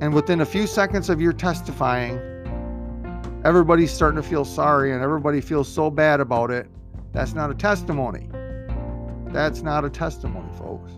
and 0.00 0.12
within 0.12 0.40
a 0.40 0.44
few 0.44 0.66
seconds 0.66 1.08
of 1.08 1.20
your 1.20 1.32
testifying, 1.32 2.18
everybody's 3.44 3.92
starting 3.92 4.20
to 4.20 4.28
feel 4.28 4.44
sorry 4.44 4.92
and 4.92 5.04
everybody 5.04 5.40
feels 5.40 5.68
so 5.68 5.88
bad 5.88 6.18
about 6.18 6.50
it. 6.50 6.66
That's 7.12 7.32
not 7.32 7.48
a 7.48 7.54
testimony. 7.54 8.28
That's 9.26 9.62
not 9.62 9.84
a 9.84 9.90
testimony, 9.90 10.50
folks. 10.58 10.90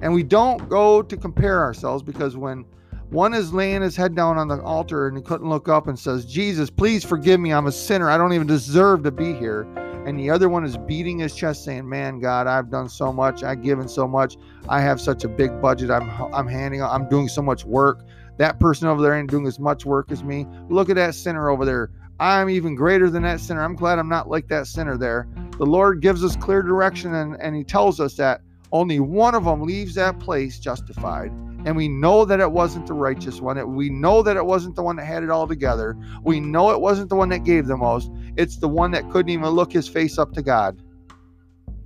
And 0.00 0.12
we 0.12 0.24
don't 0.24 0.68
go 0.68 1.02
to 1.02 1.16
compare 1.16 1.62
ourselves 1.62 2.02
because 2.02 2.36
when 2.36 2.64
one 3.10 3.32
is 3.32 3.54
laying 3.54 3.82
his 3.82 3.94
head 3.94 4.16
down 4.16 4.38
on 4.38 4.48
the 4.48 4.60
altar 4.62 5.06
and 5.06 5.16
he 5.16 5.22
couldn't 5.22 5.48
look 5.48 5.68
up 5.68 5.86
and 5.86 5.96
says, 5.96 6.24
Jesus, 6.24 6.68
please 6.68 7.04
forgive 7.04 7.38
me. 7.38 7.52
I'm 7.52 7.68
a 7.68 7.72
sinner. 7.72 8.10
I 8.10 8.18
don't 8.18 8.32
even 8.32 8.48
deserve 8.48 9.04
to 9.04 9.12
be 9.12 9.34
here. 9.34 9.68
And 10.08 10.18
the 10.18 10.30
other 10.30 10.48
one 10.48 10.64
is 10.64 10.78
beating 10.78 11.18
his 11.18 11.34
chest 11.34 11.64
saying, 11.64 11.86
Man, 11.86 12.18
God, 12.18 12.46
I've 12.46 12.70
done 12.70 12.88
so 12.88 13.12
much. 13.12 13.42
I've 13.42 13.62
given 13.62 13.86
so 13.88 14.08
much. 14.08 14.38
I 14.66 14.80
have 14.80 15.02
such 15.02 15.22
a 15.24 15.28
big 15.28 15.60
budget. 15.60 15.90
I'm, 15.90 16.08
I'm 16.32 16.46
handing, 16.46 16.82
I'm 16.82 17.06
doing 17.10 17.28
so 17.28 17.42
much 17.42 17.66
work. 17.66 18.06
That 18.38 18.58
person 18.58 18.88
over 18.88 19.02
there 19.02 19.12
ain't 19.12 19.30
doing 19.30 19.46
as 19.46 19.58
much 19.58 19.84
work 19.84 20.10
as 20.10 20.24
me. 20.24 20.46
Look 20.70 20.88
at 20.88 20.96
that 20.96 21.14
sinner 21.14 21.50
over 21.50 21.66
there. 21.66 21.90
I'm 22.18 22.48
even 22.48 22.74
greater 22.74 23.10
than 23.10 23.22
that 23.24 23.38
sinner. 23.38 23.62
I'm 23.62 23.76
glad 23.76 23.98
I'm 23.98 24.08
not 24.08 24.30
like 24.30 24.48
that 24.48 24.66
sinner 24.66 24.96
there. 24.96 25.28
The 25.58 25.66
Lord 25.66 26.00
gives 26.00 26.24
us 26.24 26.36
clear 26.36 26.62
direction 26.62 27.12
and, 27.12 27.36
and 27.38 27.54
He 27.54 27.62
tells 27.62 28.00
us 28.00 28.14
that 28.14 28.40
only 28.72 29.00
one 29.00 29.34
of 29.34 29.44
them 29.44 29.60
leaves 29.60 29.94
that 29.96 30.18
place 30.20 30.58
justified. 30.58 31.32
And 31.68 31.76
we 31.76 31.86
know 31.86 32.24
that 32.24 32.40
it 32.40 32.50
wasn't 32.50 32.86
the 32.86 32.94
righteous 32.94 33.42
one. 33.42 33.74
We 33.74 33.90
know 33.90 34.22
that 34.22 34.38
it 34.38 34.46
wasn't 34.46 34.74
the 34.74 34.82
one 34.82 34.96
that 34.96 35.04
had 35.04 35.22
it 35.22 35.28
all 35.28 35.46
together. 35.46 35.98
We 36.22 36.40
know 36.40 36.70
it 36.70 36.80
wasn't 36.80 37.10
the 37.10 37.16
one 37.16 37.28
that 37.28 37.44
gave 37.44 37.66
the 37.66 37.76
most. 37.76 38.10
It's 38.38 38.56
the 38.56 38.68
one 38.68 38.90
that 38.92 39.10
couldn't 39.10 39.28
even 39.28 39.50
look 39.50 39.70
his 39.70 39.86
face 39.86 40.16
up 40.16 40.32
to 40.32 40.40
God. 40.40 40.82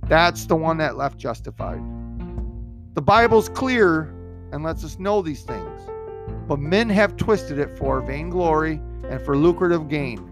That's 0.07 0.45
the 0.45 0.55
one 0.55 0.77
that 0.77 0.95
left 0.95 1.17
justified. 1.17 1.81
The 2.93 3.01
Bible's 3.01 3.49
clear 3.49 4.03
and 4.53 4.63
lets 4.63 4.85
us 4.85 4.99
know 4.99 5.21
these 5.21 5.41
things 5.41 5.81
but 6.47 6.59
men 6.59 6.87
have 6.87 7.17
twisted 7.17 7.59
it 7.59 7.77
for 7.77 7.99
vainglory 7.99 8.79
and 9.09 9.21
for 9.21 9.35
lucrative 9.35 9.89
gain. 9.89 10.29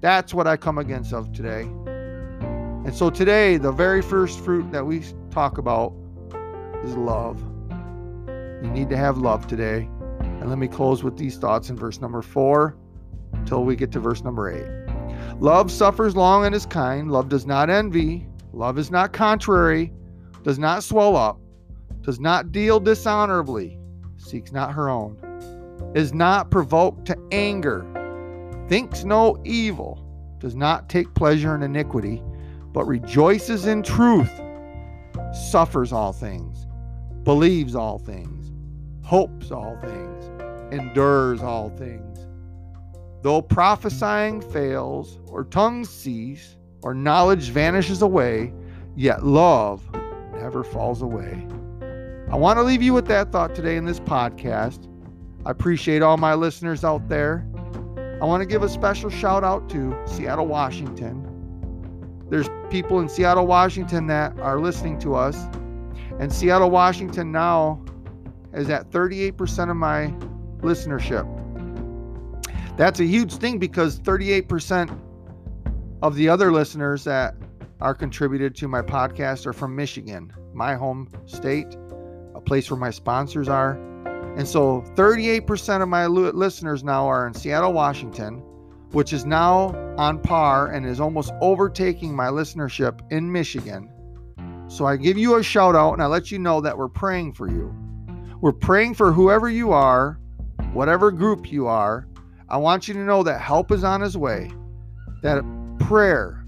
That's 0.00 0.34
what 0.34 0.48
I 0.48 0.56
come 0.56 0.78
against 0.78 1.12
of 1.12 1.32
today. 1.32 1.62
And 1.62 2.92
so 2.92 3.10
today, 3.10 3.58
the 3.58 3.70
very 3.70 4.02
first 4.02 4.40
fruit 4.40 4.72
that 4.72 4.84
we 4.84 5.04
talk 5.30 5.58
about 5.58 5.92
is 6.82 6.96
love. 6.96 7.40
You 8.62 8.70
need 8.70 8.88
to 8.90 8.96
have 8.96 9.18
love 9.18 9.46
today. 9.46 9.88
And 10.20 10.48
let 10.48 10.58
me 10.58 10.68
close 10.68 11.02
with 11.02 11.16
these 11.16 11.36
thoughts 11.36 11.70
in 11.70 11.76
verse 11.76 12.00
number 12.00 12.22
four 12.22 12.76
until 13.32 13.64
we 13.64 13.76
get 13.76 13.92
to 13.92 14.00
verse 14.00 14.22
number 14.22 14.50
eight. 14.50 15.40
Love 15.40 15.70
suffers 15.70 16.16
long 16.16 16.44
and 16.44 16.54
is 16.54 16.66
kind. 16.66 17.10
Love 17.10 17.28
does 17.28 17.46
not 17.46 17.70
envy. 17.70 18.26
Love 18.52 18.78
is 18.78 18.90
not 18.90 19.12
contrary, 19.12 19.92
does 20.42 20.58
not 20.58 20.82
swell 20.82 21.16
up, 21.16 21.38
does 22.00 22.18
not 22.18 22.50
deal 22.50 22.80
dishonorably. 22.80 23.78
Seeks 24.16 24.50
not 24.50 24.72
her 24.72 24.88
own, 24.88 25.16
is 25.94 26.12
not 26.12 26.50
provoked 26.50 27.06
to 27.06 27.16
anger, 27.30 27.86
thinks 28.68 29.04
no 29.04 29.40
evil, 29.44 30.04
does 30.38 30.56
not 30.56 30.88
take 30.88 31.14
pleasure 31.14 31.54
in 31.54 31.62
iniquity, 31.62 32.22
but 32.72 32.84
rejoices 32.86 33.66
in 33.66 33.82
truth, 33.82 34.32
suffers 35.50 35.92
all 35.92 36.12
things, 36.12 36.66
believes 37.22 37.76
all 37.76 37.98
things, 37.98 38.37
hopes 39.08 39.50
all 39.50 39.74
things, 39.80 40.26
endures 40.70 41.42
all 41.42 41.70
things. 41.70 42.26
Though 43.22 43.40
prophesying 43.40 44.42
fails, 44.42 45.18
or 45.28 45.44
tongues 45.44 45.88
cease, 45.88 46.58
or 46.82 46.92
knowledge 46.92 47.48
vanishes 47.48 48.02
away, 48.02 48.52
yet 48.96 49.24
love 49.24 49.82
never 50.34 50.62
falls 50.62 51.00
away. 51.00 51.48
I 52.30 52.36
want 52.36 52.58
to 52.58 52.62
leave 52.62 52.82
you 52.82 52.92
with 52.92 53.06
that 53.06 53.32
thought 53.32 53.54
today 53.54 53.78
in 53.78 53.86
this 53.86 53.98
podcast. 53.98 54.86
I 55.46 55.52
appreciate 55.52 56.02
all 56.02 56.18
my 56.18 56.34
listeners 56.34 56.84
out 56.84 57.08
there. 57.08 57.48
I 58.20 58.26
want 58.26 58.42
to 58.42 58.46
give 58.46 58.62
a 58.62 58.68
special 58.68 59.08
shout 59.08 59.42
out 59.42 59.70
to 59.70 59.98
Seattle, 60.06 60.46
Washington. 60.46 61.24
There's 62.28 62.50
people 62.68 63.00
in 63.00 63.08
Seattle, 63.08 63.46
Washington 63.46 64.06
that 64.08 64.38
are 64.40 64.60
listening 64.60 64.98
to 64.98 65.14
us. 65.14 65.46
And 66.20 66.30
Seattle, 66.30 66.68
Washington 66.68 67.32
now 67.32 67.82
is 68.54 68.70
at 68.70 68.90
38% 68.90 69.70
of 69.70 69.76
my 69.76 70.14
listenership. 70.60 71.26
That's 72.76 73.00
a 73.00 73.04
huge 73.04 73.34
thing 73.34 73.58
because 73.58 73.98
38% 74.00 74.96
of 76.02 76.14
the 76.14 76.28
other 76.28 76.52
listeners 76.52 77.04
that 77.04 77.34
are 77.80 77.94
contributed 77.94 78.54
to 78.56 78.68
my 78.68 78.82
podcast 78.82 79.46
are 79.46 79.52
from 79.52 79.74
Michigan, 79.74 80.32
my 80.52 80.74
home 80.74 81.08
state, 81.26 81.76
a 82.34 82.40
place 82.40 82.70
where 82.70 82.78
my 82.78 82.90
sponsors 82.90 83.48
are. 83.48 83.72
And 84.36 84.46
so 84.46 84.82
38% 84.94 85.82
of 85.82 85.88
my 85.88 86.06
listeners 86.06 86.84
now 86.84 87.06
are 87.08 87.26
in 87.26 87.34
Seattle, 87.34 87.72
Washington, 87.72 88.42
which 88.92 89.12
is 89.12 89.26
now 89.26 89.74
on 89.96 90.20
par 90.20 90.68
and 90.68 90.86
is 90.86 91.00
almost 91.00 91.32
overtaking 91.40 92.14
my 92.14 92.28
listenership 92.28 93.00
in 93.10 93.30
Michigan. 93.30 93.90
So 94.68 94.86
I 94.86 94.96
give 94.96 95.18
you 95.18 95.36
a 95.36 95.42
shout 95.42 95.74
out 95.74 95.94
and 95.94 96.02
I 96.02 96.06
let 96.06 96.30
you 96.30 96.38
know 96.38 96.60
that 96.60 96.78
we're 96.78 96.88
praying 96.88 97.32
for 97.32 97.48
you. 97.48 97.74
We're 98.40 98.52
praying 98.52 98.94
for 98.94 99.10
whoever 99.10 99.48
you 99.48 99.72
are, 99.72 100.20
whatever 100.72 101.10
group 101.10 101.50
you 101.50 101.66
are. 101.66 102.06
I 102.48 102.56
want 102.56 102.86
you 102.86 102.94
to 102.94 103.00
know 103.00 103.24
that 103.24 103.40
help 103.40 103.72
is 103.72 103.82
on 103.82 104.00
his 104.00 104.16
way, 104.16 104.52
that 105.22 105.42
prayer 105.80 106.44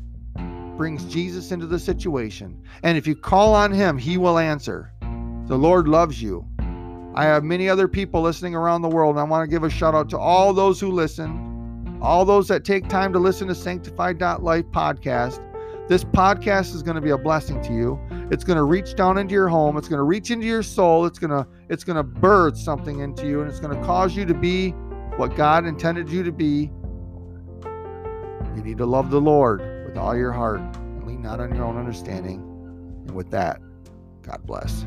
brings 0.76 1.04
Jesus 1.06 1.50
into 1.50 1.66
the 1.66 1.80
situation. 1.80 2.62
And 2.84 2.96
if 2.96 3.08
you 3.08 3.16
call 3.16 3.54
on 3.54 3.72
him, 3.72 3.98
he 3.98 4.18
will 4.18 4.38
answer. 4.38 4.92
The 5.46 5.58
Lord 5.58 5.88
loves 5.88 6.22
you. 6.22 6.46
I 7.16 7.24
have 7.24 7.42
many 7.42 7.68
other 7.68 7.88
people 7.88 8.22
listening 8.22 8.54
around 8.54 8.82
the 8.82 8.88
world, 8.88 9.16
and 9.16 9.20
I 9.20 9.24
want 9.24 9.42
to 9.42 9.50
give 9.50 9.64
a 9.64 9.68
shout 9.68 9.96
out 9.96 10.08
to 10.10 10.18
all 10.18 10.52
those 10.52 10.78
who 10.78 10.92
listen, 10.92 11.98
all 12.00 12.24
those 12.24 12.46
that 12.48 12.64
take 12.64 12.88
time 12.88 13.12
to 13.14 13.18
listen 13.18 13.48
to 13.48 13.54
Sanctified.life 13.54 14.66
podcast. 14.66 15.40
This 15.88 16.04
podcast 16.04 16.72
is 16.72 16.84
going 16.84 16.94
to 16.94 17.00
be 17.00 17.10
a 17.10 17.18
blessing 17.18 17.60
to 17.62 17.72
you. 17.72 18.00
It's 18.30 18.44
going 18.44 18.58
to 18.58 18.62
reach 18.62 18.94
down 18.94 19.18
into 19.18 19.34
your 19.34 19.48
home. 19.48 19.76
It's 19.76 19.88
going 19.88 19.98
to 19.98 20.04
reach 20.04 20.30
into 20.30 20.46
your 20.46 20.62
soul. 20.62 21.04
It's 21.04 21.18
going 21.18 21.30
to 21.30 21.44
it's 21.70 21.84
going 21.84 21.96
to 21.96 22.02
birth 22.02 22.58
something 22.58 22.98
into 22.98 23.26
you, 23.26 23.40
and 23.40 23.48
it's 23.48 23.60
going 23.60 23.78
to 23.78 23.86
cause 23.86 24.16
you 24.16 24.26
to 24.26 24.34
be 24.34 24.70
what 25.16 25.36
God 25.36 25.64
intended 25.64 26.10
you 26.10 26.24
to 26.24 26.32
be. 26.32 26.68
You 28.56 28.62
need 28.62 28.78
to 28.78 28.86
love 28.86 29.10
the 29.10 29.20
Lord 29.20 29.60
with 29.86 29.96
all 29.96 30.16
your 30.16 30.32
heart 30.32 30.60
and 30.60 31.06
lean 31.06 31.22
not 31.22 31.38
on 31.40 31.54
your 31.54 31.64
own 31.64 31.78
understanding. 31.78 32.40
And 33.06 33.12
with 33.12 33.30
that, 33.30 33.60
God 34.22 34.44
bless. 34.44 34.84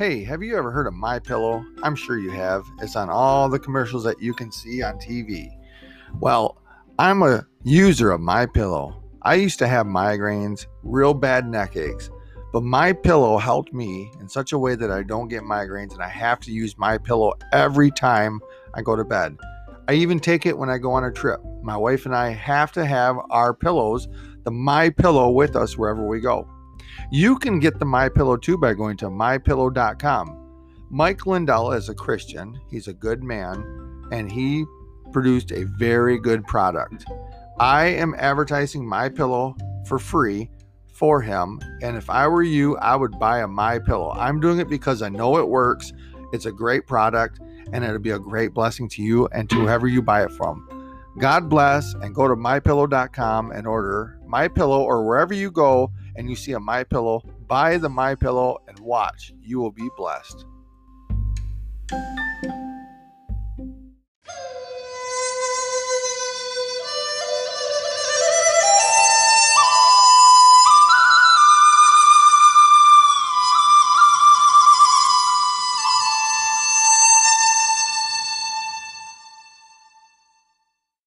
Hey, 0.00 0.24
have 0.24 0.42
you 0.42 0.56
ever 0.56 0.70
heard 0.70 0.86
of 0.86 0.94
My 0.94 1.18
Pillow? 1.18 1.62
I'm 1.82 1.94
sure 1.94 2.18
you 2.18 2.30
have. 2.30 2.64
It's 2.80 2.96
on 2.96 3.10
all 3.10 3.50
the 3.50 3.58
commercials 3.58 4.02
that 4.04 4.18
you 4.18 4.32
can 4.32 4.50
see 4.50 4.82
on 4.82 4.94
TV. 4.94 5.50
Well, 6.20 6.56
I'm 6.98 7.20
a 7.20 7.46
user 7.64 8.10
of 8.10 8.22
My 8.22 8.46
Pillow. 8.46 9.04
I 9.20 9.34
used 9.34 9.58
to 9.58 9.68
have 9.68 9.84
migraines, 9.84 10.64
real 10.82 11.12
bad 11.12 11.46
neck 11.46 11.76
aches, 11.76 12.08
but 12.50 12.62
My 12.62 12.94
Pillow 12.94 13.36
helped 13.36 13.74
me 13.74 14.10
in 14.20 14.26
such 14.26 14.52
a 14.52 14.58
way 14.58 14.74
that 14.74 14.90
I 14.90 15.02
don't 15.02 15.28
get 15.28 15.42
migraines 15.42 15.92
and 15.92 16.02
I 16.02 16.08
have 16.08 16.40
to 16.40 16.50
use 16.50 16.78
My 16.78 16.96
Pillow 16.96 17.34
every 17.52 17.90
time 17.90 18.40
I 18.72 18.80
go 18.80 18.96
to 18.96 19.04
bed. 19.04 19.36
I 19.86 19.92
even 19.92 20.18
take 20.18 20.46
it 20.46 20.56
when 20.56 20.70
I 20.70 20.78
go 20.78 20.92
on 20.92 21.04
a 21.04 21.12
trip. 21.12 21.42
My 21.62 21.76
wife 21.76 22.06
and 22.06 22.16
I 22.16 22.30
have 22.30 22.72
to 22.72 22.86
have 22.86 23.18
our 23.28 23.52
pillows, 23.52 24.08
the 24.44 24.50
My 24.50 24.88
Pillow 24.88 25.28
with 25.28 25.56
us 25.56 25.76
wherever 25.76 26.06
we 26.06 26.20
go. 26.20 26.48
You 27.12 27.40
can 27.40 27.58
get 27.58 27.80
the 27.80 27.84
My 27.84 28.08
Pillow 28.08 28.36
too 28.36 28.56
by 28.56 28.72
going 28.72 28.96
to 28.98 29.06
mypillow.com. 29.06 30.36
Mike 30.90 31.26
Lindell 31.26 31.72
is 31.72 31.88
a 31.88 31.94
Christian. 31.94 32.56
He's 32.70 32.86
a 32.86 32.94
good 32.94 33.24
man 33.24 34.08
and 34.12 34.30
he 34.30 34.64
produced 35.10 35.50
a 35.50 35.64
very 35.64 36.20
good 36.20 36.46
product. 36.46 37.04
I 37.58 37.86
am 37.86 38.14
advertising 38.16 38.88
My 38.88 39.08
Pillow 39.08 39.56
for 39.88 39.98
free 39.98 40.50
for 40.92 41.20
him 41.20 41.60
and 41.82 41.96
if 41.96 42.08
I 42.08 42.28
were 42.28 42.44
you, 42.44 42.76
I 42.76 42.94
would 42.94 43.18
buy 43.18 43.40
a 43.40 43.48
My 43.48 43.80
Pillow. 43.80 44.12
I'm 44.12 44.38
doing 44.38 44.60
it 44.60 44.68
because 44.68 45.02
I 45.02 45.08
know 45.08 45.36
it 45.36 45.48
works. 45.48 45.92
It's 46.32 46.46
a 46.46 46.52
great 46.52 46.86
product 46.86 47.40
and 47.72 47.82
it'll 47.82 47.98
be 47.98 48.10
a 48.10 48.20
great 48.20 48.54
blessing 48.54 48.88
to 48.90 49.02
you 49.02 49.26
and 49.32 49.50
to 49.50 49.56
whoever 49.56 49.88
you 49.88 50.00
buy 50.00 50.22
it 50.22 50.30
from. 50.30 50.64
God 51.18 51.48
bless 51.48 51.92
and 51.94 52.14
go 52.14 52.28
to 52.28 52.36
mypillow.com 52.36 53.50
and 53.50 53.66
order 53.66 54.20
My 54.28 54.46
Pillow 54.46 54.84
or 54.84 55.04
wherever 55.04 55.34
you 55.34 55.50
go 55.50 55.90
and 56.16 56.28
you 56.28 56.36
see 56.36 56.52
a 56.52 56.60
My 56.60 56.84
Pillow, 56.84 57.22
buy 57.46 57.76
the 57.78 57.88
My 57.88 58.14
Pillow 58.14 58.58
and 58.68 58.78
watch. 58.78 59.32
You 59.40 59.58
will 59.60 59.72
be 59.72 59.88
blessed. 59.96 60.44